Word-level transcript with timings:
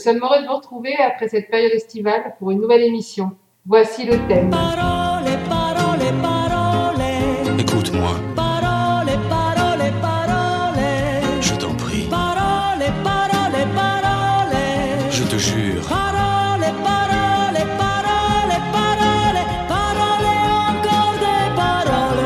Sommes 0.00 0.18
heureux 0.22 0.42
de 0.42 0.46
vous 0.48 0.56
retrouver 0.56 0.94
après 0.96 1.28
cette 1.28 1.48
période 1.50 1.72
estivale 1.72 2.34
pour 2.38 2.50
une 2.50 2.60
nouvelle 2.60 2.82
émission. 2.82 3.32
Voici 3.66 4.04
le 4.06 4.16
thème. 4.28 4.50
Parole, 4.50 5.24
parole, 5.48 6.06
parole. 6.22 7.60
Écoute-moi, 7.60 8.10
Parole, 8.34 9.12
parole, 9.28 9.92
parole. 10.00 10.82
je 11.40 11.54
t'en 11.54 11.74
prie, 11.74 12.06
Parole, 12.08 12.82
parole, 13.04 13.66
parole. 13.74 14.56
je 15.10 15.24
te 15.24 15.36
jure. 15.36 15.82
Parole, 15.88 16.64
parole, 16.82 17.60
parole, 17.78 18.54
parole. 18.72 19.40
Parole, 19.68 20.28
encore 20.70 21.14
des 21.24 21.56
paroles. 21.62 22.24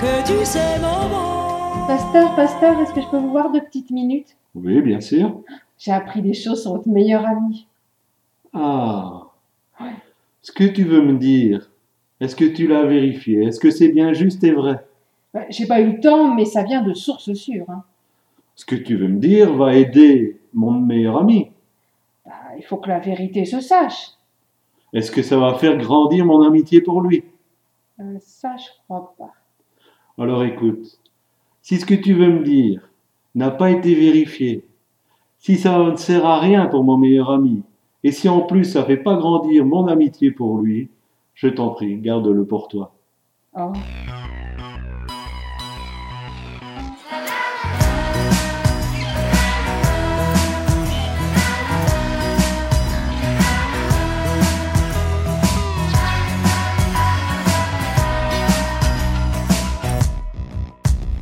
Que 0.00 0.12
tu 0.28 0.44
sais, 0.44 0.78
maman. 0.80 1.86
Pasteur, 1.86 2.34
pasteur, 2.36 2.80
est-ce 2.80 2.92
que 2.92 3.00
je 3.00 3.08
peux 3.08 3.18
vous 3.18 3.30
voir 3.30 3.50
deux 3.50 3.62
petites 3.62 3.90
minutes? 3.90 4.36
Oui, 4.54 4.80
bien 4.82 5.00
sûr. 5.00 5.40
J'ai 5.78 5.92
appris 5.92 6.22
des 6.22 6.34
choses 6.34 6.62
sur 6.62 6.72
votre 6.72 6.88
meilleur 6.88 7.26
ami. 7.26 7.66
Ah. 8.52 9.22
Ce 10.42 10.52
que 10.52 10.64
tu 10.64 10.84
veux 10.84 11.02
me 11.02 11.18
dire, 11.18 11.70
est-ce 12.20 12.36
que 12.36 12.44
tu 12.44 12.66
l'as 12.66 12.84
vérifié? 12.84 13.44
Est-ce 13.44 13.58
que 13.60 13.70
c'est 13.70 13.88
bien 13.88 14.12
juste 14.12 14.44
et 14.44 14.52
vrai? 14.52 14.86
Ouais, 15.32 15.46
J'ai 15.50 15.66
pas 15.66 15.80
eu 15.80 15.92
le 15.94 16.00
temps, 16.00 16.34
mais 16.34 16.44
ça 16.44 16.62
vient 16.62 16.82
de 16.82 16.94
sources 16.94 17.32
sûres. 17.32 17.68
hein. 17.68 17.82
Ce 18.54 18.64
que 18.64 18.76
tu 18.76 18.96
veux 18.96 19.08
me 19.08 19.18
dire 19.18 19.52
va 19.54 19.74
aider 19.74 20.38
mon 20.52 20.72
meilleur 20.72 21.16
ami. 21.18 21.50
Bah, 22.24 22.32
il 22.56 22.62
faut 22.64 22.76
que 22.76 22.88
la 22.88 23.00
vérité 23.00 23.44
se 23.44 23.60
sache. 23.60 24.10
Est-ce 24.92 25.10
que 25.10 25.22
ça 25.22 25.36
va 25.38 25.54
faire 25.54 25.76
grandir 25.76 26.24
mon 26.24 26.42
amitié 26.42 26.80
pour 26.80 27.00
lui? 27.02 27.24
Euh, 27.98 28.16
ça, 28.20 28.54
je 28.56 28.68
crois 28.84 29.14
pas. 29.18 29.32
Alors 30.22 30.44
écoute, 30.44 31.00
si 31.62 31.78
ce 31.80 31.86
que 31.86 31.94
tu 31.94 32.12
veux 32.14 32.28
me 32.30 32.44
dire 32.44 32.88
n'a 33.34 33.50
pas 33.50 33.70
été 33.72 33.94
vérifié, 33.96 34.64
si 35.44 35.58
ça 35.58 35.78
ne 35.90 35.96
sert 35.96 36.24
à 36.24 36.40
rien 36.40 36.64
pour 36.64 36.84
mon 36.84 36.96
meilleur 36.96 37.30
ami, 37.30 37.64
et 38.02 38.12
si 38.12 38.30
en 38.30 38.40
plus 38.40 38.64
ça 38.64 38.82
fait 38.82 38.96
pas 38.96 39.16
grandir 39.16 39.66
mon 39.66 39.88
amitié 39.88 40.30
pour 40.30 40.56
lui, 40.56 40.88
je 41.34 41.48
t'en 41.48 41.68
prie, 41.68 41.98
garde-le 41.98 42.46
pour 42.46 42.66
toi. 42.66 42.94
Oh. 43.54 43.72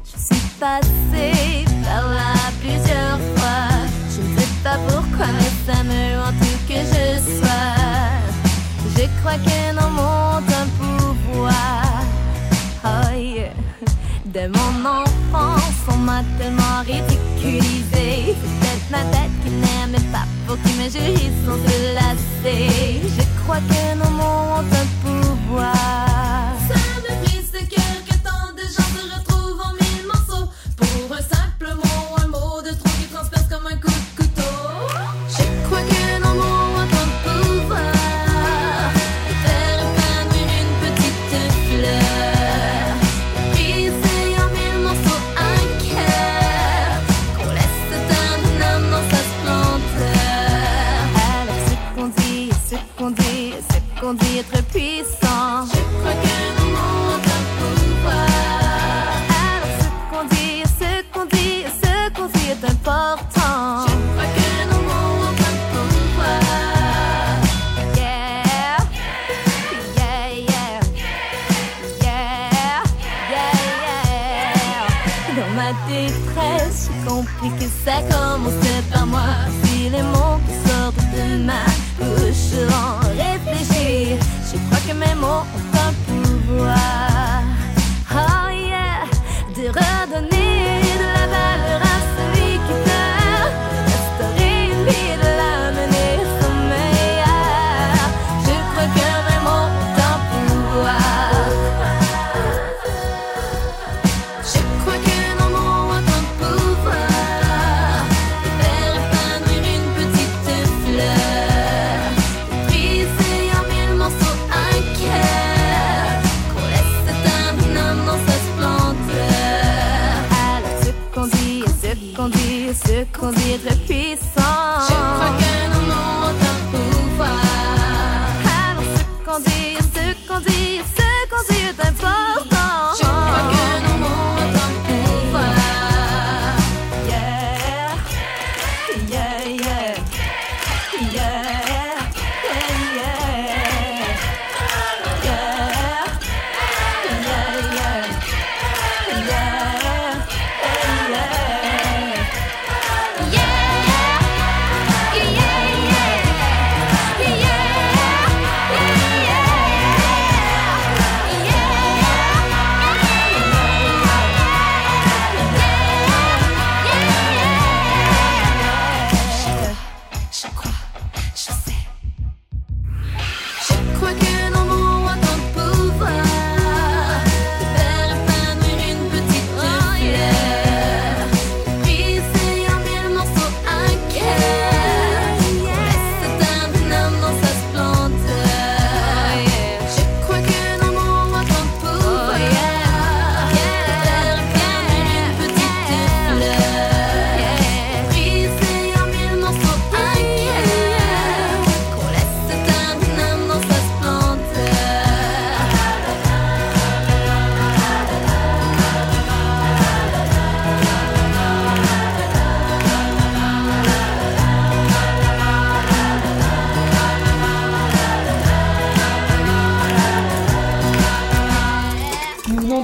Je 0.04 0.16
suis 0.16 1.11
De 14.32 14.48
mon 14.48 14.88
enfance, 14.88 15.74
on 15.88 15.98
m'a 15.98 16.22
tellement 16.38 16.80
ridiculisé. 16.86 18.34
Peut-être 18.40 18.90
ma 18.90 19.04
tête 19.10 19.30
qui 19.44 19.50
n'aimait 19.50 20.08
pas 20.10 20.24
pour 20.46 20.56
qui 20.62 20.72
me 20.78 20.84
juge 20.84 21.30
sans 21.44 21.58
se 21.58 21.94
lasser. 21.94 23.02
Je 23.02 23.42
crois 23.42 23.58
que 23.58 23.98
dans 24.02 24.10
mon 24.10 24.60
un 24.60 24.86
pouvoir. 25.02 26.11
J'ai 77.42 77.48
compris 77.48 77.66
que 77.66 77.70
ça 77.84 78.00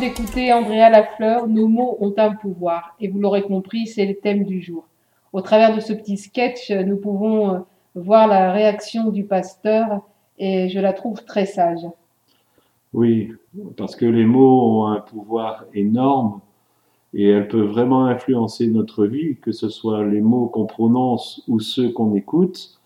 écouté 0.09 0.55
Andrea 0.55 0.89
Lafleur, 0.89 1.47
Nos 1.49 1.69
mots 1.69 1.99
ont 2.01 2.15
un 2.17 2.35
pouvoir. 2.35 2.97
Et 2.99 3.09
vous 3.09 3.19
l'aurez 3.19 3.43
compris, 3.43 3.87
c'est 3.87 4.07
le 4.07 4.15
thème 4.15 4.45
du 4.45 4.63
jour. 4.63 4.87
Au 5.35 5.43
travers 5.43 5.75
de 5.77 5.81
ce 5.81 5.93
petit 5.93 6.17
sketch, 6.17 6.71
nous 6.71 6.97
pouvons 6.97 7.55
euh, 7.55 7.59
voir 7.95 8.27
la 8.27 8.53
réaction 8.53 9.11
du 9.11 9.25
pasteur 9.25 10.01
et 10.39 10.71
je 10.71 10.81
la 10.81 10.95
trouve 10.95 11.25
très 11.25 11.45
sage. 11.45 11.87
Oui, 12.95 13.33
parce 13.77 13.97
que 13.97 14.07
les 14.07 14.25
mots 14.25 14.81
ont 14.81 14.87
un 14.87 15.01
pouvoir 15.01 15.67
énorme 15.75 16.41
et 17.13 17.29
elles 17.29 17.49
peuvent 17.49 17.69
vraiment 17.69 18.07
influencer 18.07 18.67
notre 18.67 19.05
vie, 19.05 19.37
que 19.37 19.53
ce 19.53 19.69
soit 19.69 20.05
les 20.05 20.23
mots 20.23 20.47
qu'on 20.47 20.65
prononce 20.65 21.43
ou 21.49 21.61
ceux 21.61 21.91
qu'on 21.91 22.15
écoute. 22.15 22.79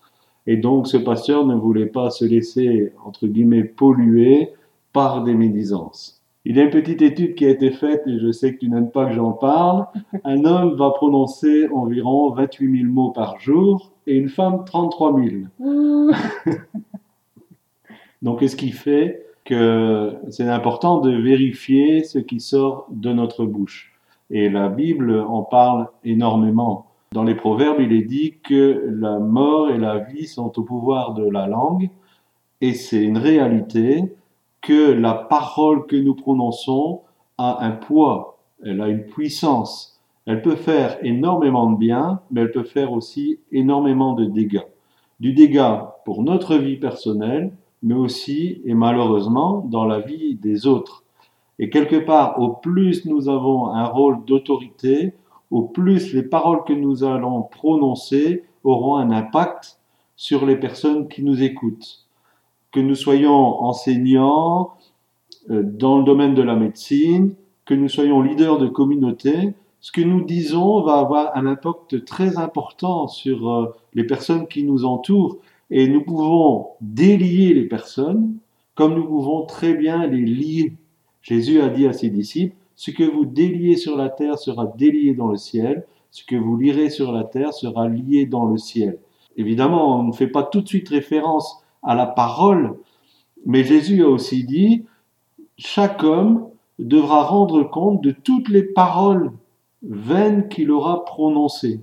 Et 0.48 0.56
donc 0.56 0.88
ce 0.88 0.96
pasteur 0.96 1.46
ne 1.46 1.54
voulait 1.54 1.86
pas 1.86 2.10
se 2.10 2.24
laisser, 2.24 2.92
entre 3.04 3.28
guillemets, 3.28 3.62
polluer 3.62 4.54
par 4.92 5.22
des 5.22 5.34
médisances. 5.34 6.21
Il 6.44 6.56
y 6.56 6.60
a 6.60 6.64
une 6.64 6.70
petite 6.70 7.02
étude 7.02 7.36
qui 7.36 7.46
a 7.46 7.50
été 7.50 7.70
faite, 7.70 8.02
et 8.06 8.18
je 8.18 8.32
sais 8.32 8.52
que 8.54 8.58
tu 8.58 8.68
n'aimes 8.68 8.90
pas 8.90 9.06
que 9.06 9.12
j'en 9.12 9.30
parle. 9.30 9.86
Un 10.24 10.44
homme 10.44 10.74
va 10.74 10.90
prononcer 10.90 11.68
environ 11.68 12.32
28 12.32 12.80
000 12.80 12.92
mots 12.92 13.12
par 13.12 13.38
jour 13.38 13.92
et 14.08 14.16
une 14.16 14.28
femme 14.28 14.64
33 14.64 15.20
000. 15.20 15.30
Donc, 18.22 18.40
qu'est-ce 18.40 18.56
qui 18.56 18.72
fait 18.72 19.26
que 19.44 20.16
c'est 20.30 20.48
important 20.48 21.00
de 21.00 21.12
vérifier 21.12 22.02
ce 22.02 22.18
qui 22.18 22.40
sort 22.40 22.86
de 22.90 23.12
notre 23.12 23.44
bouche? 23.44 23.92
Et 24.30 24.48
la 24.48 24.68
Bible 24.68 25.20
en 25.20 25.42
parle 25.42 25.88
énormément. 26.04 26.86
Dans 27.12 27.22
les 27.22 27.36
Proverbes, 27.36 27.80
il 27.80 27.92
est 27.92 28.02
dit 28.02 28.38
que 28.42 28.84
la 28.90 29.20
mort 29.20 29.70
et 29.70 29.78
la 29.78 29.98
vie 29.98 30.26
sont 30.26 30.58
au 30.58 30.62
pouvoir 30.62 31.14
de 31.14 31.28
la 31.28 31.46
langue, 31.46 31.88
et 32.60 32.72
c'est 32.72 33.02
une 33.02 33.18
réalité 33.18 34.12
que 34.62 34.92
la 34.92 35.14
parole 35.14 35.86
que 35.86 35.96
nous 35.96 36.14
prononçons 36.14 37.02
a 37.36 37.64
un 37.64 37.72
poids, 37.72 38.38
elle 38.64 38.80
a 38.80 38.88
une 38.88 39.04
puissance. 39.04 40.00
Elle 40.24 40.40
peut 40.40 40.56
faire 40.56 40.98
énormément 41.02 41.70
de 41.70 41.76
bien, 41.76 42.20
mais 42.30 42.42
elle 42.42 42.52
peut 42.52 42.62
faire 42.62 42.92
aussi 42.92 43.40
énormément 43.50 44.12
de 44.14 44.24
dégâts. 44.24 44.66
Du 45.18 45.32
dégât 45.32 45.96
pour 46.04 46.22
notre 46.22 46.56
vie 46.56 46.76
personnelle, 46.76 47.52
mais 47.82 47.94
aussi, 47.94 48.62
et 48.64 48.74
malheureusement, 48.74 49.66
dans 49.68 49.84
la 49.84 49.98
vie 49.98 50.36
des 50.36 50.66
autres. 50.66 51.02
Et 51.58 51.68
quelque 51.68 51.96
part, 51.96 52.40
au 52.40 52.50
plus 52.50 53.04
nous 53.04 53.28
avons 53.28 53.66
un 53.66 53.84
rôle 53.84 54.24
d'autorité, 54.24 55.14
au 55.50 55.62
plus 55.62 56.14
les 56.14 56.22
paroles 56.22 56.64
que 56.64 56.72
nous 56.72 57.04
allons 57.04 57.42
prononcer 57.42 58.44
auront 58.64 58.96
un 58.96 59.10
impact 59.10 59.80
sur 60.16 60.46
les 60.46 60.56
personnes 60.56 61.08
qui 61.08 61.24
nous 61.24 61.42
écoutent. 61.42 62.06
Que 62.72 62.80
nous 62.80 62.94
soyons 62.94 63.62
enseignants 63.62 64.72
euh, 65.50 65.62
dans 65.62 65.98
le 65.98 66.04
domaine 66.04 66.34
de 66.34 66.42
la 66.42 66.56
médecine, 66.56 67.34
que 67.64 67.74
nous 67.74 67.88
soyons 67.88 68.20
leaders 68.20 68.58
de 68.58 68.66
communauté, 68.66 69.54
ce 69.80 69.92
que 69.92 70.00
nous 70.00 70.22
disons 70.22 70.82
va 70.82 70.98
avoir 70.98 71.36
un 71.36 71.46
impact 71.46 72.04
très 72.04 72.38
important 72.38 73.08
sur 73.08 73.50
euh, 73.50 73.74
les 73.94 74.04
personnes 74.04 74.46
qui 74.46 74.64
nous 74.64 74.84
entourent 74.84 75.38
et 75.70 75.88
nous 75.88 76.04
pouvons 76.04 76.68
délier 76.80 77.54
les 77.54 77.64
personnes 77.64 78.36
comme 78.74 78.94
nous 78.94 79.06
pouvons 79.06 79.44
très 79.44 79.74
bien 79.74 80.06
les 80.06 80.24
lier. 80.24 80.74
Jésus 81.20 81.60
a 81.60 81.68
dit 81.68 81.86
à 81.86 81.92
ses 81.92 82.10
disciples, 82.10 82.56
ce 82.76 82.90
que 82.90 83.04
vous 83.04 83.24
déliez 83.24 83.76
sur 83.76 83.96
la 83.96 84.08
terre 84.08 84.38
sera 84.38 84.66
délié 84.66 85.14
dans 85.14 85.28
le 85.28 85.36
ciel, 85.36 85.84
ce 86.10 86.24
que 86.24 86.36
vous 86.36 86.56
lirez 86.56 86.90
sur 86.90 87.12
la 87.12 87.24
terre 87.24 87.52
sera 87.52 87.88
lié 87.88 88.26
dans 88.26 88.46
le 88.46 88.58
ciel. 88.58 88.98
Évidemment, 89.36 90.00
on 90.00 90.04
ne 90.04 90.12
fait 90.12 90.26
pas 90.26 90.42
tout 90.42 90.60
de 90.60 90.68
suite 90.68 90.88
référence 90.88 91.61
à 91.82 91.94
la 91.94 92.06
parole, 92.06 92.76
mais 93.46 93.64
Jésus 93.64 94.02
a 94.04 94.08
aussi 94.08 94.44
dit, 94.44 94.84
chaque 95.56 96.02
homme 96.02 96.48
devra 96.78 97.22
rendre 97.22 97.62
compte 97.64 98.02
de 98.02 98.10
toutes 98.12 98.48
les 98.48 98.62
paroles 98.62 99.32
vaines 99.82 100.48
qu'il 100.48 100.70
aura 100.70 101.04
prononcées 101.04 101.80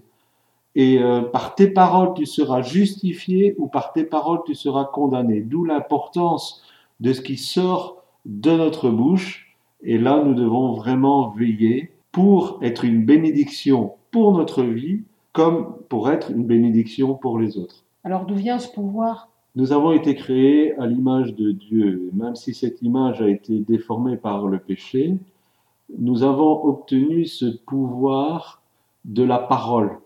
et 0.75 0.99
euh, 0.99 1.21
par 1.21 1.55
tes 1.55 1.67
paroles 1.67 2.13
tu 2.13 2.25
seras 2.25 2.61
justifié 2.61 3.55
ou 3.57 3.67
par 3.67 3.91
tes 3.91 4.03
paroles 4.03 4.39
tu 4.45 4.55
seras 4.55 4.85
condamné. 4.85 5.41
D'où 5.41 5.65
l'importance 5.65 6.63
de 6.99 7.13
ce 7.13 7.21
qui 7.21 7.37
sort 7.37 8.03
de 8.25 8.51
notre 8.51 8.89
bouche. 8.89 9.57
Et 9.81 9.97
là, 9.97 10.21
nous 10.23 10.33
devons 10.33 10.73
vraiment 10.73 11.29
veiller 11.29 11.91
pour 12.11 12.59
être 12.61 12.83
une 12.83 13.05
bénédiction 13.05 13.93
pour 14.11 14.37
notre 14.37 14.63
vie 14.63 15.01
comme 15.31 15.75
pour 15.89 16.09
être 16.09 16.31
une 16.31 16.45
bénédiction 16.45 17.13
pour 17.13 17.39
les 17.39 17.57
autres. 17.57 17.83
Alors 18.03 18.25
d'où 18.25 18.35
vient 18.35 18.59
ce 18.59 18.71
pouvoir? 18.71 19.28
Nous 19.55 19.71
avons 19.71 19.91
été 19.91 20.15
créés 20.15 20.75
à 20.75 20.85
l'image 20.85 21.35
de 21.35 21.51
Dieu. 21.51 22.11
Même 22.13 22.35
si 22.35 22.53
cette 22.53 22.81
image 22.83 23.21
a 23.21 23.27
été 23.27 23.59
déformée 23.59 24.15
par 24.15 24.47
le 24.47 24.59
péché, 24.59 25.17
nous 25.97 26.21
avons 26.23 26.63
obtenu 26.65 27.25
ce 27.25 27.45
pouvoir 27.45 28.61
de 29.05 29.23
la 29.23 29.39
parole. 29.39 29.97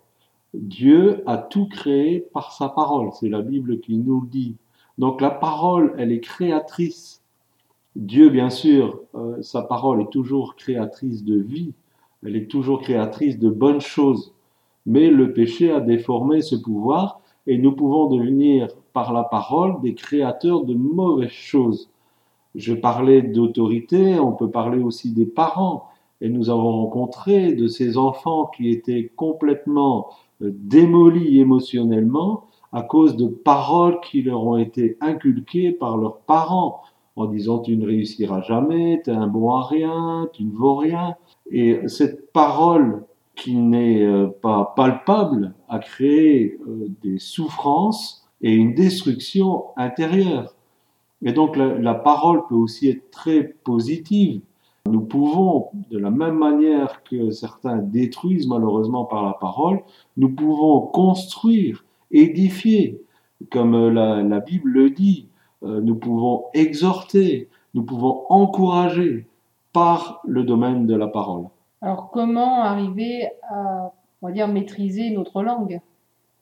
Dieu 0.53 1.23
a 1.25 1.37
tout 1.37 1.67
créé 1.67 2.21
par 2.33 2.53
sa 2.53 2.69
parole. 2.69 3.09
C'est 3.19 3.27
la 3.27 3.41
Bible 3.41 3.81
qui 3.81 3.97
nous 3.97 4.21
le 4.21 4.27
dit. 4.27 4.55
Donc 4.97 5.19
la 5.19 5.31
parole, 5.31 5.93
elle 5.97 6.11
est 6.13 6.21
créatrice. 6.21 7.21
Dieu, 7.97 8.29
bien 8.29 8.49
sûr, 8.49 9.01
euh, 9.15 9.41
sa 9.41 9.61
parole 9.61 10.01
est 10.01 10.09
toujours 10.09 10.55
créatrice 10.55 11.23
de 11.25 11.37
vie. 11.37 11.73
Elle 12.25 12.37
est 12.37 12.49
toujours 12.49 12.81
créatrice 12.81 13.37
de 13.39 13.49
bonnes 13.49 13.81
choses. 13.81 14.33
Mais 14.85 15.09
le 15.09 15.33
péché 15.33 15.69
a 15.69 15.81
déformé 15.81 16.41
ce 16.41 16.55
pouvoir 16.55 17.19
et 17.45 17.57
nous 17.57 17.73
pouvons 17.73 18.07
devenir 18.07 18.69
par 18.93 19.13
la 19.13 19.23
parole 19.23 19.81
des 19.81 19.95
créateurs 19.95 20.63
de 20.63 20.73
mauvaises 20.73 21.29
choses. 21.29 21.89
Je 22.55 22.73
parlais 22.73 23.21
d'autorité, 23.21 24.19
on 24.19 24.31
peut 24.31 24.49
parler 24.49 24.81
aussi 24.81 25.11
des 25.11 25.25
parents. 25.25 25.89
Et 26.21 26.29
nous 26.29 26.49
avons 26.49 26.71
rencontré 26.71 27.53
de 27.53 27.67
ces 27.67 27.97
enfants 27.97 28.45
qui 28.55 28.69
étaient 28.69 29.11
complètement 29.15 30.09
démolis 30.39 31.39
émotionnellement 31.39 32.45
à 32.71 32.81
cause 32.81 33.15
de 33.17 33.27
paroles 33.27 33.99
qui 34.01 34.21
leur 34.21 34.45
ont 34.45 34.57
été 34.57 34.97
inculquées 35.01 35.71
par 35.71 35.97
leurs 35.97 36.17
parents 36.19 36.81
en 37.15 37.25
disant 37.25 37.59
tu 37.59 37.77
ne 37.77 37.85
réussiras 37.85 38.41
jamais, 38.41 39.01
tu 39.03 39.11
es 39.11 39.13
un 39.13 39.27
bon 39.27 39.51
à 39.51 39.63
rien, 39.63 40.27
tu 40.33 40.43
ne 40.43 40.51
vaux 40.51 40.75
rien. 40.75 41.15
Et 41.51 41.87
cette 41.87 42.31
parole 42.31 43.05
qui 43.35 43.55
n'est 43.55 44.03
euh, 44.03 44.27
pas 44.27 44.73
palpable 44.75 45.53
a 45.69 45.79
créé 45.79 46.59
euh, 46.67 46.87
des 47.01 47.19
souffrances 47.19 48.22
et 48.43 48.53
une 48.53 48.75
destruction 48.75 49.65
intérieure. 49.77 50.53
Et 51.23 51.31
donc 51.31 51.55
la, 51.55 51.93
parole 51.95 52.45
peut 52.47 52.55
aussi 52.55 52.89
être 52.89 53.09
très 53.09 53.43
positive. 53.43 54.41
Nous 54.85 55.01
pouvons, 55.01 55.69
de 55.89 55.97
la 55.97 56.11
même 56.11 56.37
manière 56.37 57.03
que 57.03 57.31
certains 57.31 57.77
détruisent 57.77 58.47
malheureusement 58.47 59.05
par 59.05 59.25
la 59.25 59.31
parole, 59.31 59.81
nous 60.17 60.29
pouvons 60.29 60.81
construire, 60.81 61.85
édifier, 62.11 63.01
comme 63.49 63.89
la, 63.89 64.21
la 64.21 64.39
Bible 64.41 64.69
le 64.69 64.89
dit, 64.89 65.29
euh, 65.63 65.79
nous 65.79 65.95
pouvons 65.95 66.45
exhorter, 66.53 67.49
nous 67.73 67.83
pouvons 67.83 68.25
encourager 68.29 69.27
par 69.71 70.21
le 70.25 70.43
domaine 70.43 70.85
de 70.85 70.95
la 70.95 71.07
parole. 71.07 71.45
Alors 71.81 72.11
comment 72.11 72.61
arriver 72.63 73.29
à, 73.49 73.93
on 74.21 74.27
va 74.27 74.33
dire, 74.33 74.49
maîtriser 74.49 75.09
notre 75.11 75.41
langue? 75.41 75.79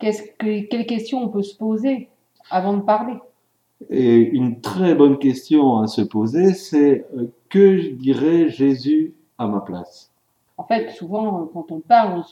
Qu'est-ce 0.01 0.23
que, 0.23 0.67
Quelles 0.67 0.87
questions 0.87 1.23
on 1.23 1.29
peut 1.29 1.43
se 1.43 1.55
poser 1.55 2.09
avant 2.49 2.75
de 2.75 2.81
parler? 2.81 3.13
Et 3.89 4.17
une 4.17 4.59
très 4.59 4.95
bonne 4.95 5.19
question 5.19 5.77
à 5.77 5.87
se 5.87 6.01
poser, 6.01 6.53
c'est 6.53 7.05
euh, 7.15 7.31
que 7.49 7.93
dirait 7.93 8.49
Jésus 8.49 9.13
à 9.37 9.47
ma 9.47 9.61
place? 9.61 10.11
En 10.57 10.63
fait, 10.63 10.89
souvent, 10.91 11.49
quand 11.53 11.71
on 11.71 11.79
parle, 11.79 12.23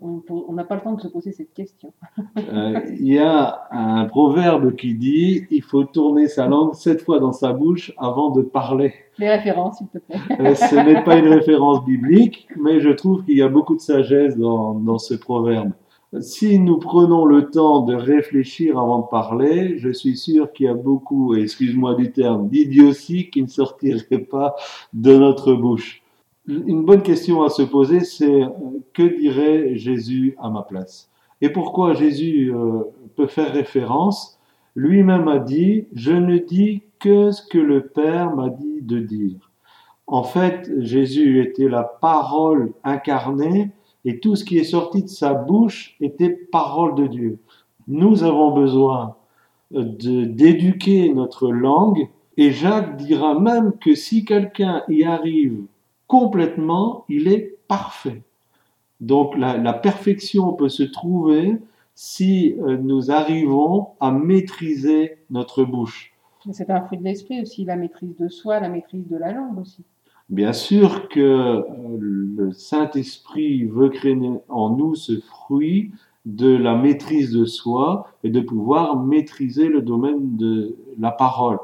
on, 0.00 0.52
n'a 0.52 0.64
pas 0.64 0.74
le 0.74 0.80
temps 0.80 0.94
de 0.94 1.00
se 1.00 1.08
poser 1.08 1.32
cette 1.32 1.52
question. 1.54 1.92
Euh, 2.38 2.80
Il 2.98 3.06
y 3.06 3.18
a 3.18 3.62
un 3.70 4.04
proverbe 4.06 4.74
qui 4.74 4.94
dit 4.94 5.46
il 5.50 5.62
faut 5.62 5.84
tourner 5.84 6.28
sa 6.28 6.46
langue 6.46 6.74
sept 6.74 7.02
fois 7.02 7.20
dans 7.20 7.32
sa 7.32 7.52
bouche 7.52 7.92
avant 7.98 8.30
de 8.30 8.42
parler. 8.42 8.94
Les 9.18 9.28
références, 9.28 9.78
s'il 9.78 9.88
te 9.88 9.98
plaît. 9.98 10.16
Euh, 10.40 10.54
ce 10.54 10.74
n'est 10.74 11.04
pas 11.04 11.16
une 11.16 11.28
référence 11.28 11.84
biblique, 11.84 12.48
mais 12.56 12.80
je 12.80 12.90
trouve 12.90 13.24
qu'il 13.24 13.36
y 13.36 13.42
a 13.42 13.48
beaucoup 13.48 13.76
de 13.76 13.80
sagesse 13.80 14.36
dans, 14.36 14.74
dans 14.74 14.98
ce 14.98 15.14
proverbe. 15.14 15.72
Si 16.20 16.58
nous 16.58 16.78
prenons 16.78 17.24
le 17.24 17.48
temps 17.48 17.80
de 17.80 17.94
réfléchir 17.94 18.78
avant 18.78 18.98
de 18.98 19.06
parler, 19.06 19.78
je 19.78 19.88
suis 19.88 20.18
sûr 20.18 20.52
qu'il 20.52 20.66
y 20.66 20.68
a 20.68 20.74
beaucoup, 20.74 21.34
excuse-moi 21.34 21.94
du 21.94 22.12
terme, 22.12 22.50
d'idioties 22.50 23.30
qui 23.30 23.40
ne 23.40 23.46
sortiraient 23.46 24.18
pas 24.18 24.54
de 24.92 25.16
notre 25.16 25.54
bouche. 25.54 26.02
Une 26.46 26.84
bonne 26.84 27.00
question 27.00 27.42
à 27.42 27.48
se 27.48 27.62
poser, 27.62 28.00
c'est 28.00 28.42
euh, 28.42 28.48
que 28.92 29.02
dirait 29.02 29.76
Jésus 29.76 30.36
à 30.38 30.50
ma 30.50 30.62
place? 30.62 31.08
Et 31.40 31.48
pourquoi 31.48 31.94
Jésus 31.94 32.52
euh, 32.54 32.82
peut 33.16 33.26
faire 33.26 33.52
référence? 33.52 34.38
Lui-même 34.74 35.28
a 35.28 35.38
dit, 35.38 35.86
je 35.94 36.12
ne 36.12 36.36
dis 36.36 36.82
que 36.98 37.30
ce 37.30 37.42
que 37.46 37.58
le 37.58 37.86
Père 37.86 38.36
m'a 38.36 38.50
dit 38.50 38.82
de 38.82 38.98
dire. 38.98 39.50
En 40.06 40.24
fait, 40.24 40.70
Jésus 40.78 41.40
était 41.40 41.70
la 41.70 41.84
parole 41.84 42.74
incarnée 42.84 43.70
et 44.04 44.20
tout 44.20 44.36
ce 44.36 44.44
qui 44.44 44.58
est 44.58 44.64
sorti 44.64 45.02
de 45.02 45.08
sa 45.08 45.34
bouche 45.34 45.96
était 46.00 46.30
parole 46.30 46.94
de 46.94 47.06
Dieu. 47.06 47.38
Nous 47.88 48.24
avons 48.24 48.52
besoin 48.52 49.16
euh, 49.74 49.84
d'éduquer 49.84 51.12
notre 51.12 51.50
langue 51.50 52.08
et 52.36 52.50
Jacques 52.50 52.96
dira 52.96 53.38
même 53.38 53.72
que 53.78 53.94
si 53.94 54.24
quelqu'un 54.24 54.82
y 54.88 55.04
arrive 55.04 55.64
complètement, 56.06 57.04
il 57.08 57.28
est 57.28 57.58
parfait. 57.68 58.22
Donc 59.00 59.36
la, 59.36 59.72
perfection 59.72 60.52
peut 60.52 60.68
se 60.68 60.82
trouver 60.82 61.58
si 61.94 62.54
euh, 62.60 62.76
nous 62.76 63.10
arrivons 63.10 63.88
à 64.00 64.10
maîtriser 64.10 65.18
notre 65.30 65.64
bouche. 65.64 66.12
C'est 66.50 66.70
un 66.70 66.80
fruit 66.82 66.98
de 66.98 67.04
l'esprit 67.04 67.40
aussi, 67.40 67.64
la 67.64 67.76
maîtrise 67.76 68.16
de 68.16 68.28
soi, 68.28 68.60
la 68.60 68.68
maîtrise 68.68 69.06
de 69.08 69.16
la 69.16 69.32
langue 69.32 69.58
aussi. 69.58 69.84
Bien 70.28 70.52
sûr 70.52 71.08
que 71.08 71.20
euh, 71.20 71.62
le 71.98 72.52
Saint-Esprit 72.52 73.64
veut 73.64 73.88
créer 73.88 74.18
en 74.48 74.70
nous 74.70 74.94
ce 74.94 75.20
fruit 75.20 75.92
de 76.24 76.54
la 76.54 76.76
maîtrise 76.76 77.32
de 77.32 77.44
soi 77.44 78.06
et 78.22 78.30
de 78.30 78.40
pouvoir 78.40 78.96
maîtriser 78.96 79.68
le 79.68 79.82
domaine 79.82 80.36
de 80.36 80.76
la 80.98 81.10
parole. 81.10 81.58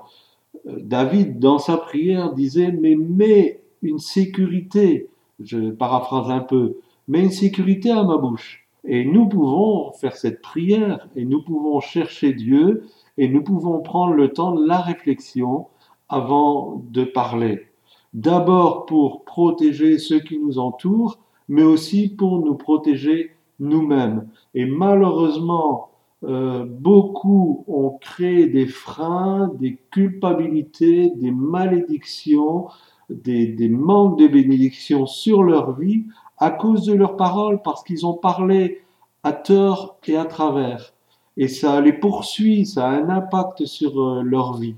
Euh, 0.67 0.79
David, 0.81 1.39
dans 1.39 1.59
sa 1.59 1.77
prière, 1.77 2.33
disait, 2.33 2.73
mais 2.73 2.97
mets 2.97 3.61
une 3.83 3.99
sécurité, 3.99 5.09
je 5.41 5.71
paraphrase 5.71 6.31
un 6.31 6.41
peu, 6.41 6.79
mets 7.07 7.23
une 7.23 7.31
sécurité 7.31 7.91
à 7.91 8.03
ma 8.03 8.17
bouche. 8.17 8.67
Et 8.85 9.05
nous 9.05 9.29
pouvons 9.29 9.93
faire 9.93 10.17
cette 10.17 10.41
prière 10.41 11.09
et 11.15 11.25
nous 11.25 11.43
pouvons 11.43 11.81
chercher 11.81 12.33
Dieu 12.33 12.85
et 13.19 13.29
nous 13.29 13.43
pouvons 13.43 13.81
prendre 13.81 14.15
le 14.15 14.33
temps 14.33 14.53
de 14.53 14.67
la 14.67 14.79
réflexion 14.79 15.67
avant 16.09 16.83
de 16.91 17.05
parler. 17.05 17.67
D'abord 18.15 18.87
pour 18.87 19.25
protéger 19.25 19.99
ceux 19.99 20.21
qui 20.21 20.39
nous 20.39 20.59
entourent, 20.59 21.19
mais 21.49 21.63
aussi 21.63 22.09
pour 22.09 22.39
nous 22.39 22.55
protéger 22.55 23.33
nous-mêmes. 23.61 24.29
Et 24.55 24.65
malheureusement, 24.65 25.91
euh, 26.25 26.65
beaucoup 26.67 27.65
ont 27.69 27.91
créé 28.01 28.49
des 28.49 28.67
freins, 28.67 29.53
des 29.61 29.79
culpabilités, 29.91 31.11
des 31.17 31.31
malédictions, 31.31 32.67
des, 33.09 33.69
manques 33.69 34.19
de 34.19 34.27
bénédictions 34.27 35.07
sur 35.07 35.43
leur 35.43 35.73
vie 35.73 36.07
à 36.39 36.51
cause 36.51 36.85
de 36.85 36.93
leurs 36.93 37.17
paroles, 37.17 37.63
parce 37.63 37.83
qu'ils 37.83 38.07
ont 38.07 38.15
parlé 38.15 38.83
à 39.23 39.33
tort 39.33 39.99
et 40.07 40.17
à 40.17 40.25
travers. 40.25 40.93
Et 41.37 41.49
ça 41.49 41.81
les 41.81 41.93
poursuit, 41.93 42.67
ça 42.67 42.89
a 42.89 42.93
un 42.93 43.09
impact 43.09 43.65
sur 43.65 44.01
euh, 44.01 44.23
leur 44.23 44.57
vie. 44.57 44.77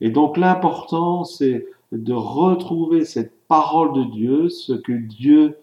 Et 0.00 0.10
donc 0.10 0.36
l'important, 0.36 1.24
c'est 1.24 1.66
de 1.92 2.12
retrouver 2.12 3.04
cette 3.04 3.32
parole 3.48 3.92
de 3.92 4.04
Dieu, 4.04 4.48
ce 4.48 4.72
que 4.72 4.92
Dieu, 4.92 5.58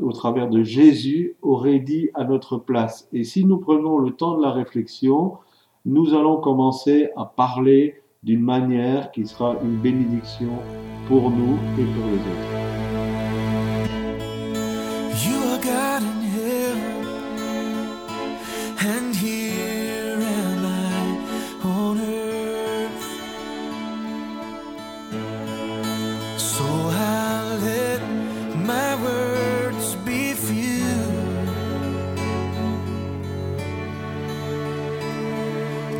au 0.00 0.12
travers 0.12 0.48
de 0.48 0.62
Jésus, 0.62 1.34
aurait 1.42 1.80
dit 1.80 2.10
à 2.14 2.24
notre 2.24 2.58
place. 2.58 3.08
Et 3.12 3.24
si 3.24 3.44
nous 3.44 3.58
prenons 3.58 3.98
le 3.98 4.12
temps 4.12 4.36
de 4.36 4.42
la 4.42 4.52
réflexion, 4.52 5.34
nous 5.84 6.14
allons 6.14 6.36
commencer 6.36 7.08
à 7.16 7.24
parler 7.24 8.00
d'une 8.22 8.42
manière 8.42 9.10
qui 9.10 9.26
sera 9.26 9.56
une 9.62 9.76
bénédiction 9.76 10.50
pour 11.08 11.30
nous 11.30 11.58
et 11.78 11.84
pour 11.84 12.06
les 12.06 12.18
autres. 12.18 12.64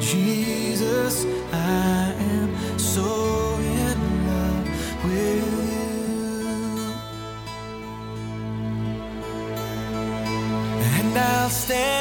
Jesus, 0.05 1.25
I 1.51 2.13
am 2.33 2.79
so 2.79 3.57
in 3.57 3.99
love 4.27 4.69
with 5.05 5.45
you. 5.73 6.05
And 10.99 11.19
I'll 11.19 11.49
stand 11.49 11.94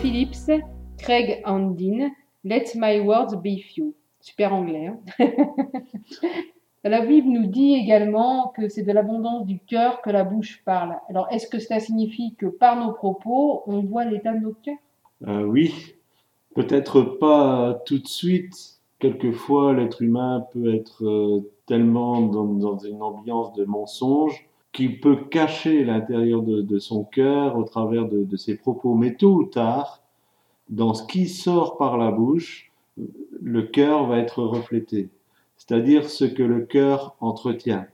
Phillips, 0.00 0.48
Craig 0.98 1.42
Andin, 1.44 2.10
Let 2.44 2.66
My 2.76 3.00
Words 3.00 3.36
Be 3.42 3.58
Few. 3.60 3.94
Super 4.20 4.52
anglais. 4.54 4.86
hein. 4.86 4.98
la 6.84 7.04
Bible 7.04 7.28
nous 7.28 7.46
dit 7.46 7.74
également 7.74 8.52
que 8.56 8.68
c'est 8.68 8.82
de 8.84 8.92
l'abondance 8.92 9.44
du 9.44 9.58
cœur 9.58 10.00
que 10.00 10.10
la 10.10 10.22
bouche 10.22 10.62
parle. 10.64 10.96
Alors, 11.08 11.26
est-ce 11.32 11.48
que 11.48 11.58
cela 11.58 11.80
signifie 11.80 12.34
que 12.36 12.46
par 12.46 12.78
nos 12.78 12.92
propos, 12.92 13.62
on 13.66 13.80
voit 13.80 14.04
l'état 14.04 14.32
de 14.34 14.40
notre 14.40 14.60
cœur? 14.62 14.76
Euh, 15.26 15.42
oui, 15.42 15.74
peut-être 16.54 17.02
pas 17.02 17.82
tout 17.84 17.98
de 17.98 18.06
suite. 18.06 18.78
Quelquefois, 19.00 19.74
l'être 19.74 20.02
humain 20.02 20.46
peut 20.52 20.74
être 20.74 21.04
euh, 21.04 21.50
tellement 21.66 22.20
dans, 22.20 22.44
dans 22.44 22.78
une 22.78 23.02
ambiance 23.02 23.52
de 23.54 23.64
mensonge 23.64 24.48
qu'il 24.72 25.00
peut 25.00 25.16
cacher 25.16 25.84
l'intérieur 25.84 26.42
de, 26.42 26.60
de 26.60 26.78
son 26.78 27.04
cœur 27.04 27.56
au 27.56 27.64
travers 27.64 28.06
de, 28.08 28.24
de 28.24 28.36
ses 28.36 28.56
propos. 28.56 28.94
Mais 28.94 29.14
tôt 29.14 29.34
ou 29.34 29.44
tard, 29.44 30.02
dans 30.68 30.94
ce 30.94 31.06
qui 31.06 31.28
sort 31.28 31.76
par 31.78 31.96
la 31.96 32.10
bouche, 32.10 32.70
le 33.40 33.62
cœur 33.62 34.06
va 34.06 34.18
être 34.18 34.42
reflété, 34.42 35.08
c'est-à-dire 35.56 36.08
ce 36.08 36.24
que 36.24 36.42
le 36.42 36.60
cœur 36.60 37.16
entretient. 37.20 37.86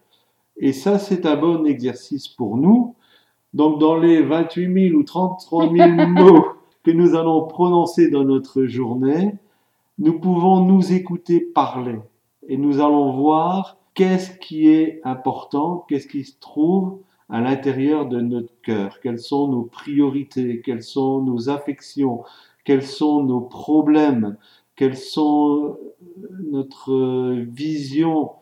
Et 0.57 0.73
ça, 0.73 0.99
c'est 0.99 1.27
un 1.27 1.37
bon 1.37 1.65
exercice 1.65 2.29
pour 2.29 2.57
nous. 2.57 2.95
Donc, 3.53 3.79
dans 3.79 3.97
les 3.97 4.23
28 4.23 4.89
000 4.91 4.99
ou 4.99 5.03
33 5.03 5.73
000 5.73 5.91
mots 6.09 6.47
que 6.83 6.91
nous 6.91 7.15
allons 7.15 7.47
prononcer 7.47 8.11
dans 8.11 8.25
notre 8.25 8.65
journée, 8.65 9.35
nous 9.99 10.19
pouvons 10.19 10.61
nous 10.65 10.93
écouter 10.93 11.41
parler 11.41 11.99
et 12.49 12.57
nous 12.57 12.81
allons 12.81 13.13
voir 13.13 13.77
qu'est-ce 13.95 14.37
qui 14.39 14.69
est 14.69 15.01
important, 15.05 15.85
qu'est-ce 15.89 16.09
qui 16.09 16.25
se 16.25 16.39
trouve 16.41 17.01
à 17.29 17.41
l'intérieur 17.41 18.07
de 18.07 18.21
notre 18.21 18.53
cœur, 18.63 19.01
quelles 19.01 19.19
sont 19.19 19.49
nos 19.49 19.63
priorités, 19.63 20.61
quelles 20.61 20.83
sont 20.83 21.23
nos 21.23 21.49
affections, 21.49 22.23
quels 22.65 22.83
sont 22.83 23.23
nos 23.23 23.41
problèmes, 23.41 24.37
quelles 24.77 24.97
sont 24.97 25.79
notre 26.51 27.35
vision 27.49 28.33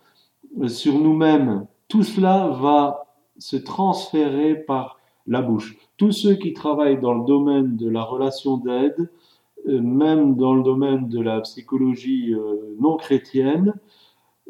sur 0.67 0.99
nous-mêmes? 0.99 1.67
Tout 1.89 2.03
cela 2.03 2.49
va 2.49 3.07
se 3.39 3.57
transférer 3.57 4.55
par 4.55 4.99
la 5.27 5.43
bouche. 5.43 5.77
Tous 5.97 6.13
ceux 6.13 6.35
qui 6.35 6.53
travaillent 6.53 7.01
dans 7.01 7.15
le 7.15 7.25
domaine 7.25 7.77
de 7.77 7.89
la 7.89 8.03
relation 8.03 8.57
d'aide, 8.57 9.11
euh, 9.69 9.81
même 9.81 10.35
dans 10.37 10.55
le 10.55 10.63
domaine 10.63 11.09
de 11.09 11.21
la 11.21 11.41
psychologie 11.43 12.35
euh, 12.35 12.75
non 12.81 12.97
chrétienne, 12.97 13.75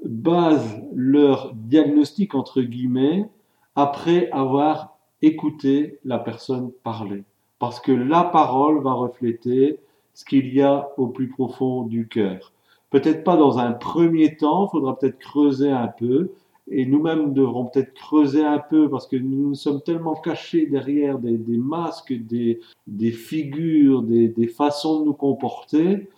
basent 0.05 0.83
leur 0.95 1.53
diagnostic 1.55 2.35
entre 2.35 2.63
guillemets 2.63 3.29
après 3.77 4.31
avoir 4.31 4.97
écouté 5.23 5.99
la 6.05 6.19
personne 6.19 6.73
parler. 6.83 7.25
Parce 7.59 7.81
que 7.81 7.93
la 7.93 8.25
parole 8.25 8.83
va 8.83 8.93
refléter 8.93 9.79
ce 10.15 10.25
qu'il 10.25 10.53
y 10.53 10.61
a 10.61 10.91
au 10.97 11.07
plus 11.07 11.29
profond 11.29 11.83
du 11.83 12.09
cœur. 12.09 12.53
Peut-être 12.91 13.25
pas 13.25 13.37
dans 13.37 13.59
un 13.59 13.73
premier 13.73 14.37
temps, 14.37 14.67
il 14.67 14.71
faudra 14.71 14.99
peut-être 14.99 15.19
creuser 15.19 15.71
un 15.71 15.89
peu, 15.89 16.33
et 16.71 16.87
nous-mêmes 16.87 17.33
devrons 17.33 17.67
peut-être 17.67 17.95
creuser 17.95 18.45
un 18.45 18.59
peu 18.59 18.89
parce 18.89 19.07
que 19.07 19.17
nous 19.17 19.55
sommes 19.55 19.83
tellement 19.83 20.15
cachés 20.15 20.67
derrière 20.67 21.19
des, 21.19 21.37
des 21.37 21.57
masques, 21.57 22.13
des, 22.13 22.61
des 22.87 23.11
figures, 23.11 24.03
des, 24.03 24.29
des 24.29 24.47
façons 24.47 25.01
de 25.01 25.07
nous 25.07 25.15
comporter. 25.15 26.09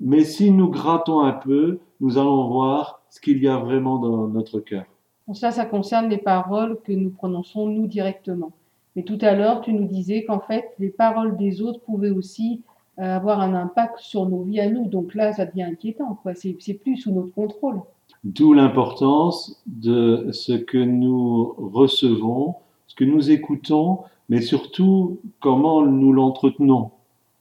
Mais 0.00 0.24
si 0.24 0.50
nous 0.50 0.68
grattons 0.68 1.20
un 1.20 1.32
peu, 1.32 1.78
nous 2.00 2.18
allons 2.18 2.48
voir 2.48 3.02
ce 3.14 3.20
qu'il 3.20 3.40
y 3.40 3.46
a 3.46 3.58
vraiment 3.58 3.98
dans 4.00 4.26
notre 4.26 4.58
cœur. 4.58 4.86
Bon, 5.28 5.34
ça, 5.34 5.52
ça 5.52 5.64
concerne 5.66 6.08
les 6.08 6.18
paroles 6.18 6.80
que 6.82 6.90
nous 6.92 7.10
prononçons 7.10 7.68
nous 7.68 7.86
directement. 7.86 8.50
Mais 8.96 9.04
tout 9.04 9.18
à 9.20 9.34
l'heure, 9.34 9.60
tu 9.60 9.72
nous 9.72 9.86
disais 9.86 10.24
qu'en 10.24 10.40
fait, 10.40 10.72
les 10.80 10.88
paroles 10.88 11.36
des 11.36 11.62
autres 11.62 11.78
pouvaient 11.78 12.10
aussi 12.10 12.62
euh, 12.98 13.02
avoir 13.02 13.40
un 13.40 13.54
impact 13.54 14.00
sur 14.00 14.28
nos 14.28 14.42
vies 14.42 14.58
à 14.58 14.68
nous. 14.68 14.88
Donc 14.88 15.14
là, 15.14 15.32
ça 15.32 15.46
devient 15.46 15.62
inquiétant. 15.62 16.18
quoi. 16.24 16.34
C'est 16.34 16.56
c'est 16.58 16.74
plus 16.74 16.96
sous 16.96 17.12
notre 17.12 17.32
contrôle. 17.32 17.82
D'où 18.24 18.52
l'importance 18.52 19.62
de 19.66 20.30
ce 20.32 20.52
que 20.52 20.78
nous 20.78 21.54
recevons, 21.56 22.56
ce 22.88 22.96
que 22.96 23.04
nous 23.04 23.30
écoutons, 23.30 24.00
mais 24.28 24.40
surtout 24.40 25.20
comment 25.38 25.86
nous 25.86 26.12
l'entretenons. 26.12 26.90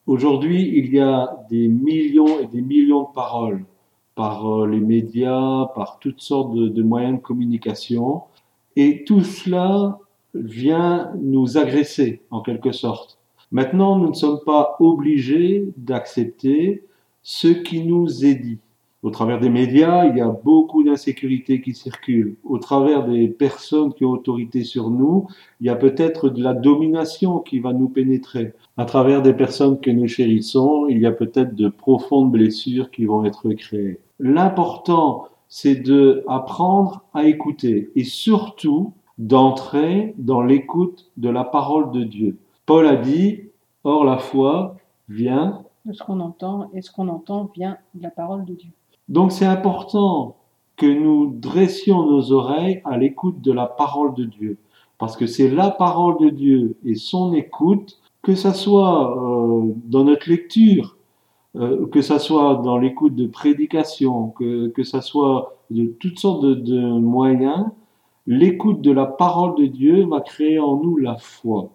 Aujourd'hui, 0.05 0.71
il 0.77 0.93
y 0.93 0.99
a 0.99 1.36
des 1.49 1.67
millions 1.67 2.39
et 2.39 2.45
des 2.45 2.62
millions 2.62 3.03
de 3.03 3.13
paroles 3.15 3.65
par 4.15 4.47
euh, 4.47 4.67
les 4.67 4.80
médias, 4.80 5.65
par 5.76 5.99
toutes 5.99 6.21
sortes 6.21 6.54
de, 6.54 6.67
de 6.67 6.84
moyens 6.84 7.17
de 7.17 7.21
communication, 7.21 8.21
et 8.76 9.04
tout 9.04 9.23
cela 9.23 9.99
vient 10.34 11.12
nous 11.21 11.58
agresser 11.58 12.21
en 12.32 12.41
quelque 12.41 12.71
sorte. 12.71 13.19
Maintenant, 13.52 13.99
nous 13.99 14.10
ne 14.10 14.15
sommes 14.15 14.39
pas 14.45 14.76
obligés 14.80 15.67
d'accepter 15.78 16.84
ce 17.21 17.47
qui 17.47 17.84
nous 17.84 18.26
est 18.26 18.36
dit. 18.36 18.60
Au 19.03 19.09
travers 19.09 19.41
des 19.41 19.49
médias, 19.49 20.05
il 20.05 20.17
y 20.17 20.21
a 20.21 20.29
beaucoup 20.29 20.81
d'insécurité 20.81 21.59
qui 21.59 21.73
circule. 21.73 22.37
Au 22.45 22.57
travers 22.57 23.05
des 23.05 23.27
personnes 23.27 23.93
qui 23.93 24.05
ont 24.05 24.11
autorité 24.11 24.63
sur 24.63 24.89
nous, 24.89 25.27
il 25.59 25.67
y 25.67 25.69
a 25.69 25.75
peut-être 25.75 26.29
de 26.29 26.41
la 26.41 26.53
domination 26.53 27.39
qui 27.39 27.59
va 27.59 27.73
nous 27.73 27.89
pénétrer. 27.89 28.53
À 28.77 28.85
travers 28.85 29.21
des 29.21 29.33
personnes 29.33 29.81
que 29.81 29.91
nous 29.91 30.07
chérissons, 30.07 30.87
il 30.87 30.99
y 30.99 31.05
a 31.05 31.11
peut-être 31.11 31.53
de 31.53 31.67
profondes 31.67 32.31
blessures 32.31 32.91
qui 32.91 33.03
vont 33.03 33.25
être 33.25 33.51
créées. 33.51 33.99
L'important, 34.19 35.27
c'est 35.49 35.75
de 35.75 36.23
apprendre 36.29 37.03
à 37.13 37.25
écouter 37.25 37.91
et 37.97 38.05
surtout 38.05 38.93
d'entrer 39.17 40.15
dans 40.17 40.41
l'écoute 40.41 41.11
de 41.17 41.27
la 41.27 41.43
parole 41.43 41.91
de 41.91 42.05
Dieu. 42.05 42.37
Paul 42.65 42.87
a 42.87 42.95
dit, 42.95 43.49
or 43.83 44.05
la 44.05 44.17
foi 44.17 44.77
vient 45.09 45.63
De 45.85 45.91
ce 45.91 46.01
qu'on 46.01 46.21
entend, 46.21 46.69
et 46.73 46.81
ce 46.81 46.89
qu'on 46.89 47.09
entend 47.09 47.51
vient 47.53 47.77
de 47.95 48.01
la 48.01 48.09
parole 48.09 48.45
de 48.45 48.53
Dieu. 48.53 48.71
Donc 49.09 49.31
c'est 49.31 49.45
important 49.45 50.37
que 50.77 50.85
nous 50.85 51.33
dressions 51.35 52.05
nos 52.05 52.31
oreilles 52.31 52.81
à 52.85 52.97
l'écoute 52.97 53.41
de 53.41 53.51
la 53.51 53.67
parole 53.67 54.13
de 54.15 54.25
Dieu. 54.25 54.57
Parce 54.97 55.17
que 55.17 55.27
c'est 55.27 55.49
la 55.49 55.69
parole 55.69 56.17
de 56.19 56.29
Dieu 56.29 56.77
et 56.85 56.95
son 56.95 57.33
écoute, 57.33 57.99
que 58.21 58.35
ça 58.35 58.53
soit 58.53 59.17
euh, 59.17 59.73
dans 59.85 60.05
notre 60.05 60.29
lecture, 60.29 60.97
euh, 61.55 61.87
que 61.87 62.01
ça 62.01 62.19
soit 62.19 62.61
dans 62.63 62.77
l'écoute 62.77 63.15
de 63.15 63.27
prédication, 63.27 64.29
que, 64.29 64.69
que 64.69 64.83
ça 64.83 65.01
soit 65.01 65.57
de 65.69 65.85
toutes 65.99 66.19
sortes 66.19 66.43
de, 66.43 66.53
de 66.53 66.99
moyens, 66.99 67.65
l'écoute 68.25 68.81
de 68.81 68.91
la 68.91 69.05
parole 69.05 69.55
de 69.55 69.65
Dieu 69.65 70.05
va 70.05 70.21
créer 70.21 70.59
en 70.59 70.77
nous 70.77 70.97
la 70.97 71.17
foi. 71.17 71.69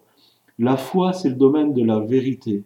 La 0.58 0.76
foi, 0.76 1.12
c'est 1.12 1.28
le 1.28 1.36
domaine 1.36 1.72
de 1.72 1.84
la 1.84 2.00
vérité. 2.00 2.64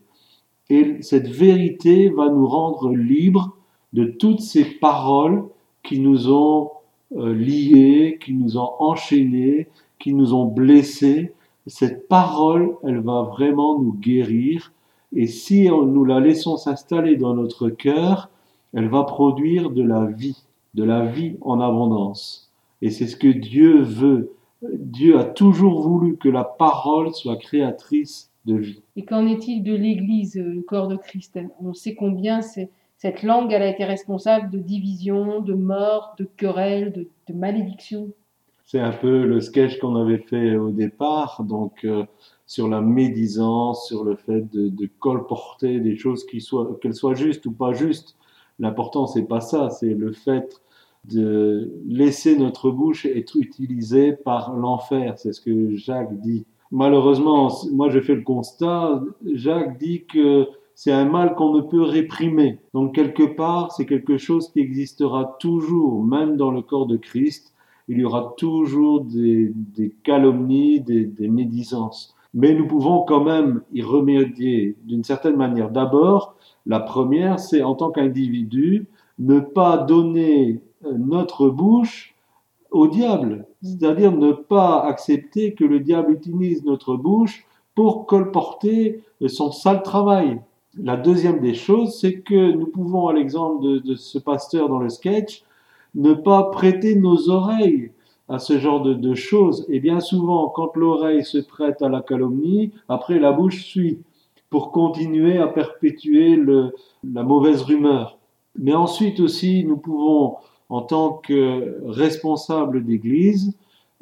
Et 0.71 1.03
cette 1.03 1.29
vérité 1.29 2.09
va 2.09 2.29
nous 2.29 2.47
rendre 2.47 2.91
libres 2.91 3.57
de 3.93 4.05
toutes 4.05 4.41
ces 4.41 4.65
paroles 4.65 5.45
qui 5.83 6.01
nous 6.01 6.31
ont 6.33 6.71
euh, 7.17 7.35
liés, 7.35 8.19
qui 8.25 8.33
nous 8.33 8.57
ont 8.57 8.71
enchaînés, 8.79 9.69
qui 9.99 10.15
nous 10.15 10.33
ont 10.35 10.47
blessés. 10.47 11.33
Cette 11.67 12.09
parole, 12.09 12.75
elle 12.85 13.01
va 13.01 13.23
vraiment 13.23 13.79
nous 13.79 13.93
guérir. 13.93 14.73
Et 15.15 15.27
si 15.27 15.69
on- 15.71 15.85
nous 15.85 16.05
la 16.07 16.21
laissons 16.21 16.57
s'installer 16.57 17.17
dans 17.17 17.35
notre 17.35 17.69
cœur, 17.69 18.31
elle 18.73 18.89
va 18.89 19.03
produire 19.05 19.71
de 19.71 19.83
la 19.83 20.07
vie, 20.07 20.39
de 20.75 20.85
la 20.85 21.05
vie 21.05 21.37
en 21.43 21.61
abondance. 21.61 22.51
Et 22.81 22.89
c'est 22.91 23.07
ce 23.07 23.17
que 23.17 23.29
Dieu 23.29 23.83
veut. 23.83 24.33
Dieu 24.63 25.19
a 25.19 25.25
toujours 25.25 25.83
voulu 25.83 26.17
que 26.17 26.29
la 26.31 26.45
parole 26.45 27.13
soit 27.13 27.37
créatrice 27.37 28.31
de 28.47 28.57
vie. 28.57 28.81
Et 28.97 29.05
qu'en 29.05 29.27
est-il 29.27 29.63
de 29.63 29.75
l'Église, 29.75 30.37
le 30.37 30.63
corps 30.63 30.89
de 30.89 30.97
Christ? 30.97 31.39
On 31.63 31.75
sait 31.75 31.95
combien 31.95 32.41
c'est- 32.41 32.71
cette 33.03 33.25
langue, 33.25 33.53
elle 33.53 33.63
a 33.63 33.69
été 33.69 33.83
responsable 33.83 34.49
de 34.49 34.59
division, 34.59 35.41
de 35.41 35.55
mort, 35.55 36.15
de 36.21 36.29
querelles, 36.37 36.93
de, 36.93 37.09
de 37.27 37.35
malédiction. 37.37 38.13
C'est 38.65 38.79
un 38.79 38.93
peu 38.93 39.27
le 39.27 39.41
sketch 39.41 39.81
qu'on 39.81 39.97
avait 39.97 40.19
fait 40.19 40.55
au 40.55 40.71
départ, 40.71 41.43
donc 41.43 41.85
euh, 41.85 42.05
sur 42.47 42.69
la 42.69 42.81
médisance, 42.81 43.89
sur 43.89 44.05
le 44.05 44.15
fait 44.15 44.49
de, 44.53 44.89
colporter 45.01 45.81
des 45.81 45.97
choses 45.97 46.25
qu'elles 46.25 46.95
soient 46.95 47.15
justes 47.15 47.45
ou 47.47 47.51
pas 47.51 47.73
justes. 47.73 48.15
L'important, 48.61 49.09
c'est 49.09 49.25
pas 49.25 49.41
ça, 49.41 49.69
c'est 49.71 49.95
le 49.95 50.13
fait 50.13 50.63
de 51.05 51.73
laisser 51.89 52.37
notre 52.37 52.71
bouche 52.71 53.05
être 53.05 53.35
utilisée 53.35 54.13
par 54.13 54.55
l'enfer. 54.55 55.15
C'est 55.17 55.33
ce 55.33 55.41
que 55.41 55.75
Jacques 55.75 56.21
dit. 56.21 56.47
Malheureusement, 56.71 57.51
moi 57.73 57.91
je 57.91 57.99
fais 57.99 58.15
le 58.15 58.23
constat, 58.23 59.03
Jacques 59.35 59.77
dit 59.77 60.05
que 60.05 60.47
c'est 60.85 60.91
un 60.91 61.05
mal 61.05 61.37
qu'on 61.37 61.55
ne 61.55 61.61
peut 61.61 61.85
réprimer. 61.85 62.59
Donc 62.75 62.97
quelque 62.97 63.23
part, 63.23 63.71
c'est 63.71 63.87
quelque 63.87 64.19
chose 64.19 64.51
qui 64.51 64.59
existera 64.59 65.37
toujours, 65.39 66.03
même 66.03 66.37
dans 66.37 66.51
le 66.51 66.61
corps 66.61 66.89
de 66.89 66.97
Christ. 66.97 67.55
Il 67.87 67.99
y 68.01 68.05
aura 68.05 68.35
toujours 68.37 69.05
des, 69.05 69.55
calomnies, 70.03 70.81
des, 70.81 71.05
des 71.05 71.29
médisances. 71.29 72.17
Mais 72.35 72.53
nous 72.53 72.67
pouvons 72.67 73.05
quand 73.05 73.23
même 73.23 73.63
y 73.73 73.81
remédier 73.81 74.75
d'une 74.83 75.05
certaine 75.05 75.37
manière. 75.37 75.71
D'abord, 75.71 76.35
la 76.67 76.81
première, 76.81 77.39
c'est 77.39 77.63
en 77.63 77.77
tant 77.77 77.93
qu'individu, 77.93 78.89
ne 79.21 79.39
pas 79.39 79.77
donner 79.77 80.63
euh, 80.85 80.99
notre 80.99 81.49
bouche 81.49 82.17
au 82.73 82.89
diable. 82.89 83.47
C'est-à-dire 83.63 84.11
ne 84.11 84.33
pas 84.33 84.81
accepter 84.81 85.55
que 85.55 85.65
le 85.65 85.79
diable 85.79 86.15
utilise 86.15 86.65
notre 86.65 86.97
bouche 86.97 87.47
pour 87.77 88.07
colporter 88.07 89.05
son 89.29 89.53
sale 89.53 89.85
travail. 89.85 90.41
La 90.79 90.97
deuxième 90.97 91.41
des 91.41 91.55
choses, 91.55 91.99
c'est 92.01 92.21
que 92.21 92.53
nous 92.53 92.67
pouvons, 92.67 93.09
à 93.09 93.13
l'exemple 93.13 93.83
de, 93.83 93.95
ce 93.95 94.19
pasteur 94.19 94.69
dans 94.69 94.79
le 94.79 94.89
sketch, 94.89 95.43
ne 95.95 96.15
pas 96.15 96.45
prêter 96.45 96.95
nos 96.95 97.29
oreilles 97.29 97.93
à 98.29 98.39
ce 98.39 98.59
genre 98.59 98.81
de, 98.83 99.15
choses. 99.15 99.67
Et 99.69 99.81
bien 99.81 100.01
souvent, 100.01 100.49
quand 100.49 100.75
l'oreille 100.75 101.25
se 101.25 101.39
prête 101.39 101.83
à 101.83 101.91
la 101.91 102.01
calomnie, 102.01 102.73
après 102.89 103.19
la 103.19 103.33
bouche 103.33 103.65
suit 103.65 103.99
pour 104.49 104.73
continuer 104.73 105.37
à 105.39 105.47
perpétuer 105.47 106.43
la 107.05 107.23
mauvaise 107.23 107.63
rumeur. 107.63 108.19
Mais 108.59 108.75
ensuite 108.75 109.21
aussi, 109.21 109.65
nous 109.65 109.77
pouvons, 109.77 110.37
en 110.71 110.81
tant 110.81 111.15
que 111.15 111.83
responsables 111.87 112.85
d'Église, 112.85 113.55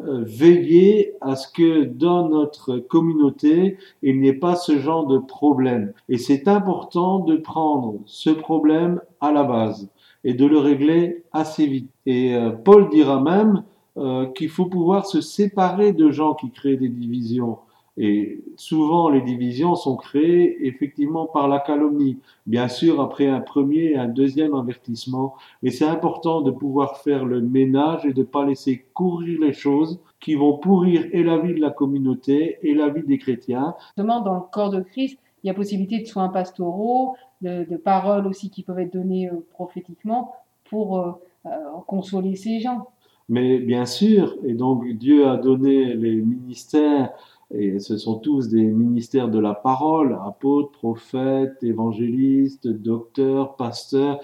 veiller 0.03 1.15
à 1.21 1.37
ce 1.37 1.47
que 1.53 1.85
dans 1.85 2.29
notre 2.29 2.79
communauté, 2.79 3.77
il 4.03 4.21
n'y 4.21 4.29
ait 4.29 4.33
pas 4.33 4.57
ce 4.57 4.79
genre 4.79 5.07
de 5.07 5.19
problème. 5.19 5.93
Et 6.09 6.19
c'est 6.19 6.49
important 6.49 7.21
de 7.21 7.37
prendre 7.37 7.99
ce 8.07 8.31
problème 8.31 9.01
à 9.21 9.33
la 9.33 9.45
base 9.45 9.89
et 10.25 10.35
de 10.35 10.47
le 10.47 10.59
régler 10.59 11.25
assez 11.33 11.67
vite. 11.67 11.91
Et 12.07 12.35
euh, 12.35 12.51
Paul 12.51 12.89
dira 12.91 13.21
même 13.21 13.63
euh, 13.97 14.27
qu'il 14.27 14.49
faut 14.49 14.67
pouvoir 14.67 15.07
se 15.07 15.21
séparer 15.21 15.93
de 15.93 16.11
gens 16.11 16.35
qui 16.35 16.51
créent 16.51 16.77
des 16.77 16.89
divisions. 16.89 17.59
Et 18.03 18.43
souvent, 18.57 19.11
les 19.11 19.21
divisions 19.21 19.75
sont 19.75 19.97
créées 19.97 20.67
effectivement 20.67 21.27
par 21.27 21.49
la 21.49 21.59
calomnie. 21.59 22.17
Bien 22.47 22.67
sûr, 22.67 22.99
après 22.99 23.27
un 23.29 23.41
premier 23.41 23.91
et 23.91 23.97
un 23.99 24.09
deuxième 24.09 24.55
avertissement. 24.55 25.35
Mais 25.63 25.71
c'est 25.71 25.85
important 25.85 26.41
de 26.41 26.51
pouvoir 26.51 26.97
faire 26.97 27.27
le 27.27 27.43
ménage 27.43 28.07
et 28.07 28.15
de 28.15 28.21
ne 28.21 28.25
pas 28.25 28.47
laisser 28.47 28.87
courir 28.95 29.39
les 29.43 29.53
choses 29.53 30.01
qui 30.19 30.35
vont 30.35 30.57
pourrir 30.57 31.05
et 31.13 31.23
la 31.23 31.37
vie 31.37 31.53
de 31.53 31.61
la 31.61 31.69
communauté 31.69 32.57
et 32.63 32.73
la 32.73 32.89
vie 32.89 33.03
des 33.03 33.19
chrétiens. 33.19 33.75
Justement, 33.89 34.23
dans 34.23 34.37
le 34.37 34.45
corps 34.51 34.71
de 34.71 34.81
Christ, 34.81 35.19
il 35.45 35.49
y 35.49 35.51
a 35.51 35.55
possibilité 35.55 35.99
de 36.01 36.07
soins 36.07 36.31
pastoraux, 36.31 37.17
de, 37.43 37.65
de 37.65 37.77
paroles 37.77 38.27
aussi 38.27 38.49
qui 38.49 38.63
peuvent 38.63 38.79
être 38.79 38.95
données 38.95 39.29
euh, 39.29 39.45
prophétiquement 39.51 40.33
pour 40.71 40.99
euh, 40.99 41.13
euh, 41.45 41.51
consoler 41.87 42.35
ces 42.35 42.61
gens. 42.61 42.87
Mais 43.29 43.59
bien 43.59 43.85
sûr, 43.87 44.37
et 44.43 44.55
donc 44.55 44.89
Dieu 44.89 45.29
a 45.29 45.37
donné 45.37 45.95
les 45.95 46.17
ministères, 46.17 47.13
et 47.53 47.79
ce 47.79 47.97
sont 47.97 48.17
tous 48.17 48.49
des 48.49 48.65
ministères 48.65 49.29
de 49.29 49.39
la 49.39 49.55
parole, 49.55 50.19
apôtres, 50.25 50.71
prophètes, 50.71 51.63
évangélistes, 51.63 52.69
docteurs, 52.69 53.57
pasteurs, 53.57 54.21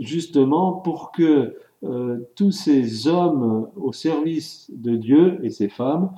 justement 0.00 0.72
pour 0.72 1.12
que 1.12 1.56
euh, 1.84 2.18
tous 2.34 2.50
ces 2.50 3.06
hommes 3.06 3.68
au 3.76 3.92
service 3.92 4.70
de 4.74 4.96
Dieu 4.96 5.38
et 5.44 5.50
ces 5.50 5.68
femmes 5.68 6.10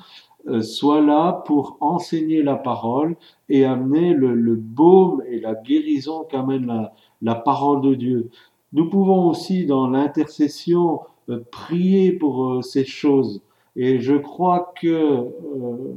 euh, 0.49 0.63
soient 0.63 1.03
là 1.03 1.43
pour 1.47 1.77
enseigner 1.81 2.43
la 2.43 2.57
parole 2.57 3.17
et 3.49 3.65
amener 3.65 4.15
le, 4.15 4.35
le 4.35 4.57
baume 4.57 5.23
et 5.29 5.39
la 5.39 5.55
guérison 5.55 6.25
qu'amène 6.25 6.67
la, 6.67 6.95
la 7.21 7.35
parole 7.35 7.83
de 7.83 7.95
Dieu. 7.95 8.31
Nous 8.73 8.89
pouvons 8.89 9.29
aussi, 9.29 9.67
dans 9.67 9.89
l'intercession, 9.89 11.01
euh, 11.29 11.45
prier 11.51 12.13
pour 12.13 12.45
euh, 12.45 12.63
ces 12.63 12.85
choses. 12.85 13.43
Et 13.83 13.99
je 13.99 14.15
crois 14.15 14.75
que 14.79 14.89
euh, 14.89 15.25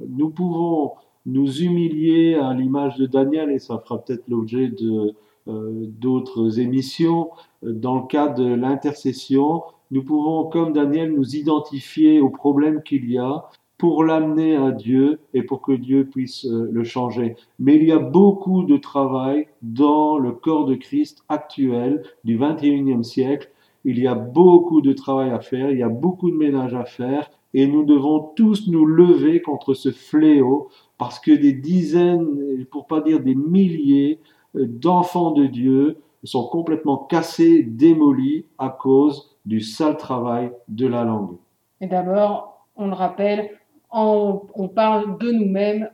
nous 0.07 0.29
pouvons 0.29 0.93
nous 1.25 1.51
humilier 1.61 2.35
à 2.35 2.53
l'image 2.53 2.95
de 2.95 3.05
Daniel, 3.05 3.51
et 3.51 3.59
ça 3.59 3.77
fera 3.77 4.01
peut-être 4.01 4.23
l'objet 4.29 4.69
de 4.69 5.13
euh, 5.49 5.85
d'autres 5.99 6.61
émissions. 6.61 7.31
Dans 7.61 7.95
le 7.95 8.07
cadre 8.07 8.35
de 8.35 8.53
l'intercession, 8.53 9.63
nous 9.91 10.01
pouvons, 10.01 10.45
comme 10.45 10.71
Daniel, 10.71 11.11
nous 11.11 11.35
identifier 11.35 12.21
aux 12.21 12.29
problèmes 12.29 12.83
qu'il 12.83 13.11
y 13.11 13.17
a 13.17 13.49
pour 13.77 14.05
l'amener 14.05 14.55
à 14.55 14.71
Dieu 14.71 15.19
et 15.33 15.43
pour 15.43 15.61
que 15.61 15.73
Dieu 15.73 16.05
puisse 16.05 16.45
euh, 16.45 16.69
le 16.71 16.85
changer. 16.85 17.35
Mais 17.59 17.75
il 17.75 17.83
y 17.83 17.91
a 17.91 17.99
beaucoup 17.99 18.63
de 18.63 18.77
travail 18.77 19.47
dans 19.61 20.17
le 20.17 20.31
corps 20.31 20.63
de 20.63 20.75
Christ 20.75 21.25
actuel 21.27 22.01
du 22.23 22.39
21e 22.39 23.03
siècle. 23.03 23.51
Il 23.83 23.99
y 23.99 24.07
a 24.07 24.15
beaucoup 24.15 24.79
de 24.79 24.93
travail 24.93 25.31
à 25.31 25.41
faire, 25.41 25.69
il 25.69 25.79
y 25.79 25.83
a 25.83 25.89
beaucoup 25.89 26.31
de 26.31 26.37
ménage 26.37 26.73
à 26.73 26.85
faire 26.85 27.29
et 27.53 27.67
nous 27.67 27.83
devons 27.83 28.19
tous 28.35 28.67
nous 28.67 28.85
lever 28.85 29.41
contre 29.41 29.73
ce 29.73 29.91
fléau 29.91 30.69
parce 30.97 31.19
que 31.19 31.31
des 31.31 31.53
dizaines, 31.53 32.65
pour 32.71 32.87
pas 32.87 33.01
dire 33.01 33.19
des 33.19 33.35
milliers 33.35 34.19
euh, 34.55 34.65
d'enfants 34.67 35.31
de 35.31 35.45
Dieu 35.45 35.97
sont 36.23 36.47
complètement 36.47 36.97
cassés, 36.97 37.63
démolis 37.63 38.45
à 38.57 38.69
cause 38.69 39.35
du 39.45 39.59
sale 39.59 39.97
travail 39.97 40.51
de 40.69 40.87
la 40.87 41.03
langue. 41.03 41.35
Et 41.81 41.87
d'abord, 41.87 42.65
on 42.77 42.87
le 42.87 42.93
rappelle, 42.93 43.49
on, 43.91 44.41
on 44.55 44.67
parle 44.69 45.17
de 45.17 45.31
nous-mêmes, 45.31 45.89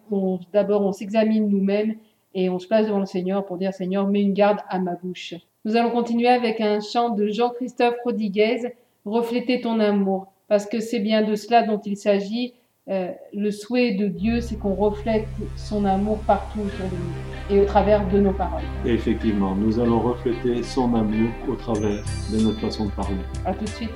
d'abord 0.54 0.82
on 0.82 0.92
s'examine 0.92 1.50
nous-mêmes 1.50 1.96
et 2.36 2.50
on 2.50 2.60
se 2.60 2.68
place 2.68 2.86
devant 2.86 3.00
le 3.00 3.06
Seigneur 3.06 3.46
pour 3.46 3.58
dire 3.58 3.74
Seigneur, 3.74 4.08
mets 4.08 4.22
une 4.22 4.34
garde 4.34 4.60
à 4.70 4.80
ma 4.80 4.96
bouche. 4.96 5.34
Nous 5.66 5.76
allons 5.76 5.90
continuer 5.90 6.28
avec 6.28 6.62
un 6.62 6.80
chant 6.80 7.10
de 7.10 7.28
Jean-Christophe 7.28 7.96
Rodriguez, 8.06 8.74
Refléter 9.06 9.62
ton 9.62 9.80
amour, 9.80 10.28
parce 10.50 10.66
que 10.66 10.80
c'est 10.82 11.00
bien 11.00 11.22
de 11.22 11.36
cela 11.36 11.64
dont 11.64 11.80
il 11.86 11.96
s'agit. 11.96 12.56
Euh, 12.90 13.12
le 13.34 13.52
souhait 13.52 13.94
de 13.94 14.08
Dieu, 14.08 14.42
c'est 14.42 14.58
qu'on 14.58 14.74
reflète 14.74 15.28
son 15.56 15.86
amour 15.86 16.18
partout 16.26 16.60
autour 16.62 16.88
de 16.90 16.96
nous 16.96 17.56
et 17.56 17.62
au 17.62 17.66
travers 17.66 18.08
de 18.10 18.20
nos 18.20 18.34
paroles. 18.34 18.64
Et 18.84 18.94
effectivement, 18.94 19.56
nous 19.56 19.80
allons 19.80 20.00
refléter 20.00 20.64
son 20.64 20.96
amour 20.96 21.30
au 21.48 21.56
travers 21.56 22.04
de 22.34 22.44
notre 22.44 22.60
façon 22.60 22.88
de 22.88 22.92
parler. 22.92 23.18
À 23.46 23.54
tout 23.54 23.66
de 23.66 23.70
suite. 23.70 23.92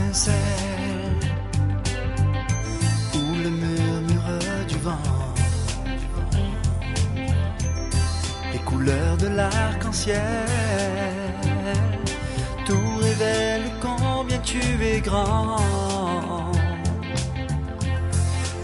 Qui 0.00 0.06
étincellent, 0.08 1.20
ou 3.14 3.18
le 3.42 3.50
murmure 3.50 4.64
du 4.68 4.76
vent, 4.78 5.08
les 8.52 8.58
couleurs 8.60 9.16
de 9.16 9.28
l'arc-en-ciel, 9.28 10.20
tout 12.66 12.96
révèle 13.00 13.70
combien 13.80 14.38
tu 14.38 14.60
es 14.82 15.00
grand. 15.00 15.58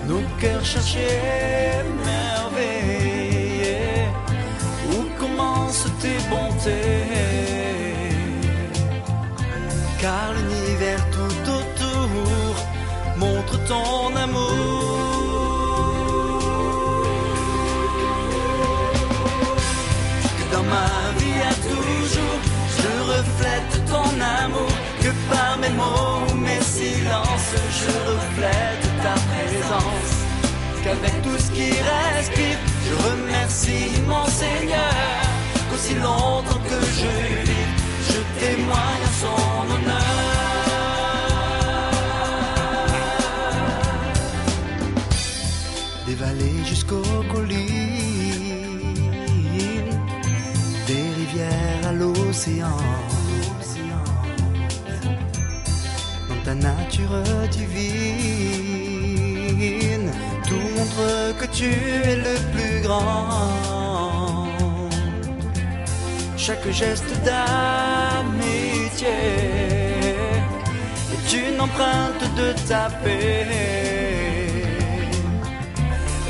Nos 0.07 0.23
cœurs 0.41 0.65
cherchaient 0.65 1.85
merveilleux, 2.05 3.77
où 4.93 4.97
commencent 5.19 5.91
tes 6.01 6.19
bontés? 6.31 7.05
Car 10.01 10.33
l'univers 10.35 10.46
ton 13.69 14.15
amour. 14.17 14.51
Que 20.37 20.45
dans 20.55 20.67
ma 20.75 20.89
vie 21.19 21.41
à 21.51 21.55
toujours, 21.69 22.41
je 22.79 22.91
reflète 23.13 23.75
ton 23.91 24.09
amour. 24.43 24.73
Que 25.03 25.11
par 25.31 25.59
mes 25.59 25.75
mots, 25.81 26.35
mes 26.35 26.63
silences, 26.63 27.55
je 27.81 27.93
reflète 28.11 28.36
Dans 56.29 56.41
ta 56.45 56.55
nature 56.55 57.23
divine, 57.51 58.53
tout 60.47 60.69
montre 60.77 61.35
que 61.39 61.47
tu 61.47 61.65
es 61.65 62.17
le 62.17 62.37
plus 62.53 62.81
grand 62.83 63.67
chaque 66.47 66.71
geste 66.71 67.13
d'amitié 67.25 69.09
est 71.15 71.29
une 71.33 71.61
empreinte 71.61 72.25
de 72.37 72.53
ta 72.69 72.89
paix. 73.03 73.47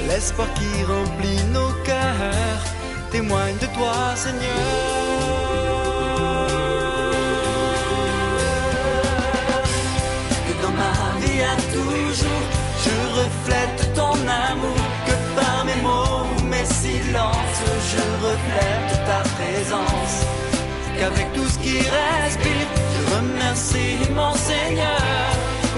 L'espoir 0.09 0.49
qui 0.55 0.85
remplit 0.85 1.45
nos 1.53 1.71
cœurs 1.85 2.65
témoigne 3.11 3.59
de 3.59 3.67
toi, 3.77 4.17
Seigneur. 4.17 4.96
toujours. 11.73 12.45
Je 12.85 12.97
reflète 13.21 13.95
ton 13.95 14.15
amour 14.51 14.83
que 15.07 15.17
par 15.39 15.65
mes 15.65 15.81
mots 15.83 16.27
ou 16.37 16.43
mes 16.45 16.69
silences. 16.83 17.63
Je 17.91 18.03
reflète 18.27 18.93
ta 19.09 19.21
présence. 19.37 20.17
Qu'avec 20.99 21.33
tout 21.35 21.49
ce 21.49 21.59
qui 21.59 21.79
respire, 21.79 22.69
je 22.95 23.15
remercie 23.17 23.99
mon 24.15 24.35
Seigneur. 24.35 25.27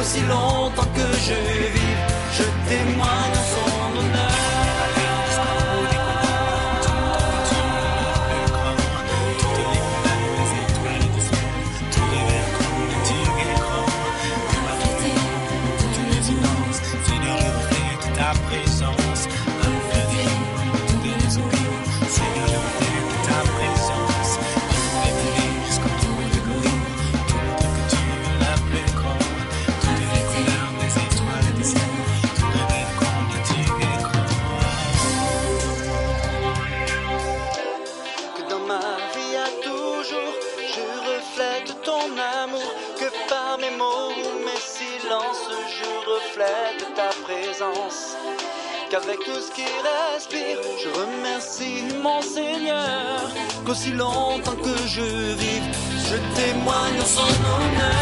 Aussi 0.00 0.20
longtemps 0.34 0.90
que 0.94 1.08
je 1.26 1.38
vis, 1.74 1.98
je 2.36 2.44
témoigne. 2.68 3.37
Qu'avec 48.90 49.18
tout 49.18 49.40
ce 49.40 49.50
qui 49.52 49.64
respire, 49.64 50.58
je 50.82 50.88
remercie 50.88 51.84
mon 52.02 52.22
Seigneur, 52.22 53.20
qu'aussi 53.66 53.90
longtemps 53.90 54.56
que 54.56 54.76
je 54.86 55.34
vive, 55.34 55.62
je 56.08 56.16
témoigne 56.34 57.00
son 57.04 57.20
honneur. 57.20 57.98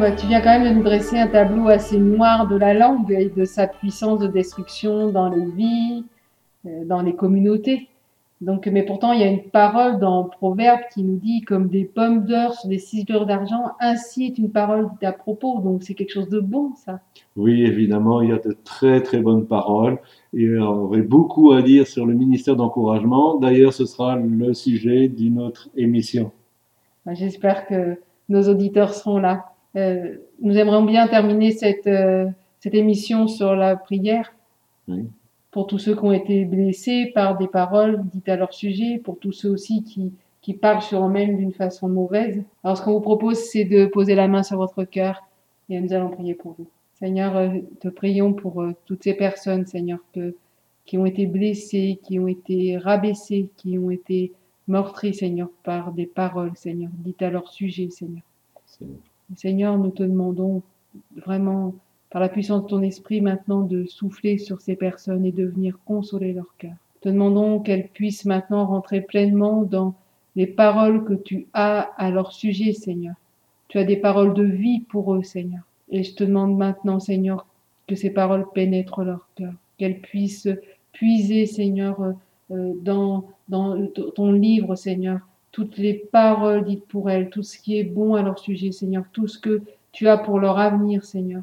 Bah, 0.00 0.12
tu 0.12 0.26
viens 0.26 0.40
quand 0.40 0.58
même 0.58 0.72
de 0.72 0.74
nous 0.78 0.82
dresser 0.82 1.18
un 1.18 1.26
tableau 1.26 1.68
assez 1.68 1.98
noir 1.98 2.48
de 2.48 2.56
la 2.56 2.72
langue 2.72 3.12
et 3.12 3.28
de 3.28 3.44
sa 3.44 3.66
puissance 3.66 4.18
de 4.20 4.28
destruction 4.28 5.12
dans 5.12 5.28
les 5.28 5.44
vies, 5.44 6.04
euh, 6.64 6.86
dans 6.86 7.02
les 7.02 7.14
communautés. 7.14 7.88
Donc, 8.40 8.66
mais 8.66 8.82
pourtant, 8.82 9.12
il 9.12 9.20
y 9.20 9.24
a 9.24 9.26
une 9.26 9.42
parole 9.42 9.98
dans 9.98 10.24
Proverbe 10.24 10.80
qui 10.94 11.02
nous 11.02 11.18
dit 11.18 11.42
comme 11.42 11.68
des 11.68 11.84
pommes 11.84 12.24
d'or 12.24 12.54
sur 12.54 12.70
des 12.70 12.78
ciselures 12.78 13.26
d'argent, 13.26 13.72
ainsi 13.78 14.24
est 14.24 14.38
une 14.38 14.50
parole 14.50 14.88
dite 14.90 15.04
à 15.04 15.12
propos. 15.12 15.60
Donc, 15.60 15.82
c'est 15.82 15.92
quelque 15.92 16.14
chose 16.14 16.30
de 16.30 16.40
bon, 16.40 16.72
ça. 16.76 17.00
Oui, 17.36 17.62
évidemment, 17.64 18.22
il 18.22 18.30
y 18.30 18.32
a 18.32 18.38
de 18.38 18.56
très 18.64 19.02
très 19.02 19.20
bonnes 19.20 19.46
paroles 19.46 19.98
et 20.32 20.46
euh, 20.46 20.62
on 20.62 20.84
aurait 20.84 21.02
beaucoup 21.02 21.52
à 21.52 21.60
dire 21.60 21.86
sur 21.86 22.06
le 22.06 22.14
ministère 22.14 22.56
d'encouragement. 22.56 23.36
D'ailleurs, 23.36 23.74
ce 23.74 23.84
sera 23.84 24.16
le 24.16 24.54
sujet 24.54 25.08
d'une 25.08 25.38
autre 25.38 25.68
émission. 25.76 26.32
Bah, 27.04 27.12
J'espère 27.12 27.66
que 27.66 27.98
nos 28.30 28.48
auditeurs 28.48 28.94
seront 28.94 29.18
là. 29.18 29.49
Euh, 29.76 30.16
nous 30.40 30.56
aimerions 30.56 30.84
bien 30.84 31.06
terminer 31.06 31.52
cette, 31.52 31.86
euh, 31.86 32.26
cette 32.60 32.74
émission 32.74 33.28
sur 33.28 33.54
la 33.54 33.76
prière. 33.76 34.32
Oui. 34.88 35.04
Pour 35.50 35.66
tous 35.66 35.78
ceux 35.78 35.94
qui 35.94 36.04
ont 36.04 36.12
été 36.12 36.44
blessés 36.44 37.10
par 37.14 37.36
des 37.36 37.48
paroles 37.48 38.02
dites 38.12 38.28
à 38.28 38.36
leur 38.36 38.52
sujet, 38.52 38.98
pour 38.98 39.18
tous 39.18 39.32
ceux 39.32 39.50
aussi 39.50 39.82
qui, 39.82 40.12
qui 40.42 40.54
parlent 40.54 40.82
sur 40.82 41.04
eux-mêmes 41.04 41.36
d'une 41.36 41.52
façon 41.52 41.88
mauvaise. 41.88 42.42
Alors 42.62 42.78
ce 42.78 42.82
qu'on 42.82 42.92
vous 42.92 43.00
propose, 43.00 43.38
c'est 43.38 43.64
de 43.64 43.86
poser 43.86 44.14
la 44.14 44.28
main 44.28 44.42
sur 44.42 44.58
votre 44.58 44.84
cœur 44.84 45.22
et 45.68 45.80
nous 45.80 45.92
allons 45.92 46.10
prier 46.10 46.34
pour 46.34 46.54
vous. 46.58 46.68
Seigneur, 46.94 47.36
euh, 47.36 47.48
te 47.80 47.88
prions 47.88 48.32
pour 48.32 48.64
toutes 48.86 49.02
ces 49.02 49.14
personnes, 49.14 49.66
Seigneur, 49.66 49.98
que, 50.14 50.36
qui 50.84 50.98
ont 50.98 51.06
été 51.06 51.26
blessées, 51.26 51.98
qui 52.04 52.18
ont 52.18 52.28
été 52.28 52.76
rabaissées, 52.76 53.48
qui 53.56 53.78
ont 53.78 53.90
été 53.90 54.32
meurtries, 54.68 55.14
Seigneur, 55.14 55.48
par 55.64 55.92
des 55.92 56.06
paroles, 56.06 56.52
Seigneur, 56.54 56.90
dites 56.94 57.22
à 57.22 57.30
leur 57.30 57.48
sujet, 57.48 57.90
Seigneur. 57.90 58.22
Seigneur, 59.36 59.78
nous 59.78 59.90
te 59.90 60.02
demandons 60.02 60.62
vraiment, 61.16 61.74
par 62.10 62.20
la 62.20 62.28
puissance 62.28 62.62
de 62.62 62.68
ton 62.68 62.82
esprit, 62.82 63.20
maintenant 63.20 63.60
de 63.60 63.84
souffler 63.86 64.38
sur 64.38 64.60
ces 64.60 64.76
personnes 64.76 65.24
et 65.24 65.32
de 65.32 65.46
venir 65.46 65.78
consoler 65.84 66.32
leur 66.32 66.54
cœur. 66.58 66.74
Te 67.00 67.08
demandons 67.08 67.60
qu'elles 67.60 67.88
puissent 67.88 68.24
maintenant 68.24 68.66
rentrer 68.66 69.00
pleinement 69.00 69.62
dans 69.62 69.94
les 70.36 70.46
paroles 70.46 71.04
que 71.04 71.14
tu 71.14 71.46
as 71.52 71.80
à 71.96 72.10
leur 72.10 72.32
sujet, 72.32 72.72
Seigneur. 72.72 73.14
Tu 73.68 73.78
as 73.78 73.84
des 73.84 73.96
paroles 73.96 74.34
de 74.34 74.44
vie 74.44 74.80
pour 74.80 75.14
eux, 75.14 75.22
Seigneur. 75.22 75.62
Et 75.90 76.02
je 76.02 76.14
te 76.14 76.24
demande 76.24 76.56
maintenant, 76.56 77.00
Seigneur, 77.00 77.46
que 77.86 77.94
ces 77.94 78.10
paroles 78.10 78.46
pénètrent 78.52 79.02
leur 79.02 79.28
cœur, 79.36 79.52
qu'elles 79.78 80.00
puissent 80.00 80.48
puiser, 80.92 81.46
Seigneur, 81.46 82.14
euh, 82.50 82.72
dans, 82.82 83.24
dans 83.48 83.86
ton 84.14 84.32
livre, 84.32 84.74
Seigneur, 84.74 85.20
toutes 85.52 85.78
les 85.78 85.94
paroles 85.94 86.64
dites 86.64 86.86
pour 86.86 87.10
elles, 87.10 87.30
tout 87.30 87.42
ce 87.42 87.58
qui 87.58 87.78
est 87.78 87.84
bon 87.84 88.14
à 88.14 88.22
leur 88.22 88.38
sujet, 88.38 88.72
Seigneur, 88.72 89.04
tout 89.12 89.26
ce 89.26 89.38
que 89.38 89.62
tu 89.92 90.08
as 90.08 90.18
pour 90.18 90.38
leur 90.38 90.58
avenir, 90.58 91.04
Seigneur. 91.04 91.42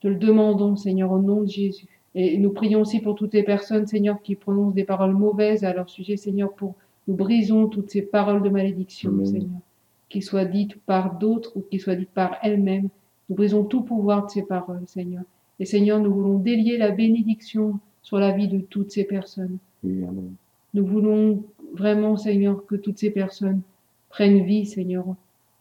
Te 0.00 0.08
le 0.08 0.16
demandons, 0.16 0.76
Seigneur, 0.76 1.10
au 1.12 1.18
nom 1.18 1.42
de 1.42 1.48
Jésus. 1.48 1.86
Et 2.14 2.38
nous 2.38 2.50
prions 2.50 2.80
aussi 2.80 3.00
pour 3.00 3.14
toutes 3.14 3.34
les 3.34 3.42
personnes, 3.42 3.86
Seigneur, 3.86 4.20
qui 4.22 4.34
prononcent 4.34 4.74
des 4.74 4.84
paroles 4.84 5.14
mauvaises 5.14 5.64
à 5.64 5.72
leur 5.72 5.88
sujet, 5.88 6.16
Seigneur, 6.16 6.52
pour 6.52 6.74
nous 7.08 7.14
brisons 7.14 7.66
toutes 7.66 7.90
ces 7.90 8.02
paroles 8.02 8.42
de 8.42 8.48
malédiction, 8.48 9.10
Amen. 9.10 9.26
Seigneur, 9.26 9.60
qu'ils 10.08 10.22
soient 10.22 10.44
dites 10.44 10.76
par 10.82 11.18
d'autres 11.18 11.56
ou 11.56 11.62
qu'ils 11.62 11.80
soient 11.80 11.96
dites 11.96 12.10
par 12.10 12.36
elles-mêmes. 12.42 12.88
Nous 13.28 13.36
brisons 13.36 13.64
tout 13.64 13.82
pouvoir 13.82 14.26
de 14.26 14.30
ces 14.30 14.42
paroles, 14.42 14.84
Seigneur. 14.86 15.24
Et 15.58 15.64
Seigneur, 15.64 15.98
nous 15.98 16.12
voulons 16.12 16.38
délier 16.38 16.76
la 16.76 16.90
bénédiction 16.90 17.80
sur 18.02 18.18
la 18.18 18.32
vie 18.32 18.48
de 18.48 18.60
toutes 18.60 18.92
ces 18.92 19.04
personnes. 19.04 19.58
Amen. 19.84 20.34
Nous 20.74 20.86
voulons 20.86 21.42
vraiment, 21.74 22.16
Seigneur, 22.16 22.64
que 22.66 22.76
toutes 22.76 22.98
ces 22.98 23.10
personnes 23.10 23.60
prennent 24.08 24.44
vie, 24.44 24.66
Seigneur, 24.66 25.04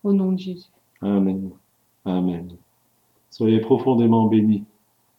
au 0.03 0.13
nom 0.13 0.31
de 0.31 0.39
Jésus. 0.39 0.69
Amen. 1.01 1.49
Amen. 2.05 2.49
Soyez 3.29 3.59
profondément 3.59 4.27
bénis. 4.27 4.63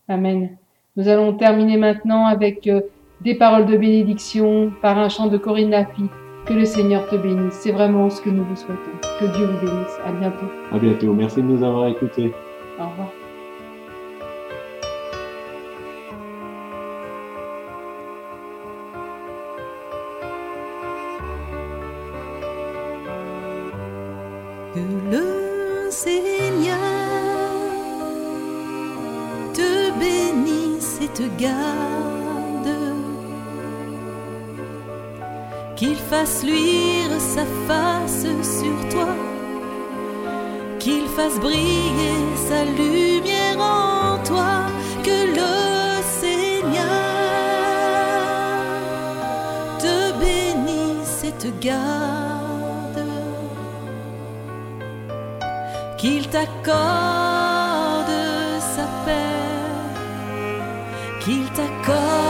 Amen. 0.09 0.57
Nous 0.97 1.09
allons 1.09 1.33
terminer 1.35 1.77
maintenant 1.77 2.27
avec 2.27 2.67
euh, 2.67 2.83
des 3.23 3.35
paroles 3.35 3.67
de 3.67 3.77
bénédiction 3.77 4.73
par 4.83 4.99
un 4.99 5.09
chant 5.09 5.29
de 5.29 5.39
Corinne 5.39 5.71
Laffy. 5.71 6.05
Que 6.45 6.55
le 6.55 6.65
Seigneur 6.65 7.09
te 7.09 7.17
bénisse. 7.17 7.55
C'est 7.55 7.71
vraiment 7.71 8.11
ce 8.11 8.21
que 8.21 8.29
nous 8.29 8.45
vous 8.45 8.57
souhaitons. 8.57 8.99
Que 9.21 9.27
Dieu 9.37 9.47
vous 9.47 9.67
bénisse. 9.67 9.99
À 10.05 10.13
bientôt. 10.13 10.47
À 10.73 10.79
bientôt. 10.79 11.15
Merci 11.15 11.37
de 11.37 11.47
nous 11.47 11.63
avoir 11.63 11.87
écoutés. 11.87 12.33
Au 12.81 12.89
revoir. 12.89 13.12
que 24.75 24.81
le 24.81 25.91
Seigneur 25.91 26.79
te 29.53 29.91
bénisse 29.99 30.99
et 31.03 31.09
te 31.09 31.25
garde, 31.39 32.77
qu'il 35.77 35.97
fasse 35.97 36.43
luire 36.43 37.15
sa 37.19 37.45
face 37.69 38.27
sur 38.43 38.89
toi, 38.91 39.15
qu'il 40.79 41.07
fasse 41.17 41.39
briller 41.39 42.21
sa 42.49 42.65
lumière 42.65 43.59
en 43.59 44.23
toi, 44.25 44.67
que 45.03 45.19
le 45.39 46.03
Seigneur 46.21 46.87
te 49.79 50.13
bénisse 50.19 51.25
et 51.25 51.33
te 51.33 51.49
garde. 51.61 52.32
t'accorde 56.33 58.19
sa 58.75 58.87
paix, 59.05 59.13
qu'il 61.21 61.45
t'accorde. 61.51 62.22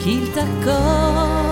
qu'il 0.00 0.24
t'accorde 0.32 1.47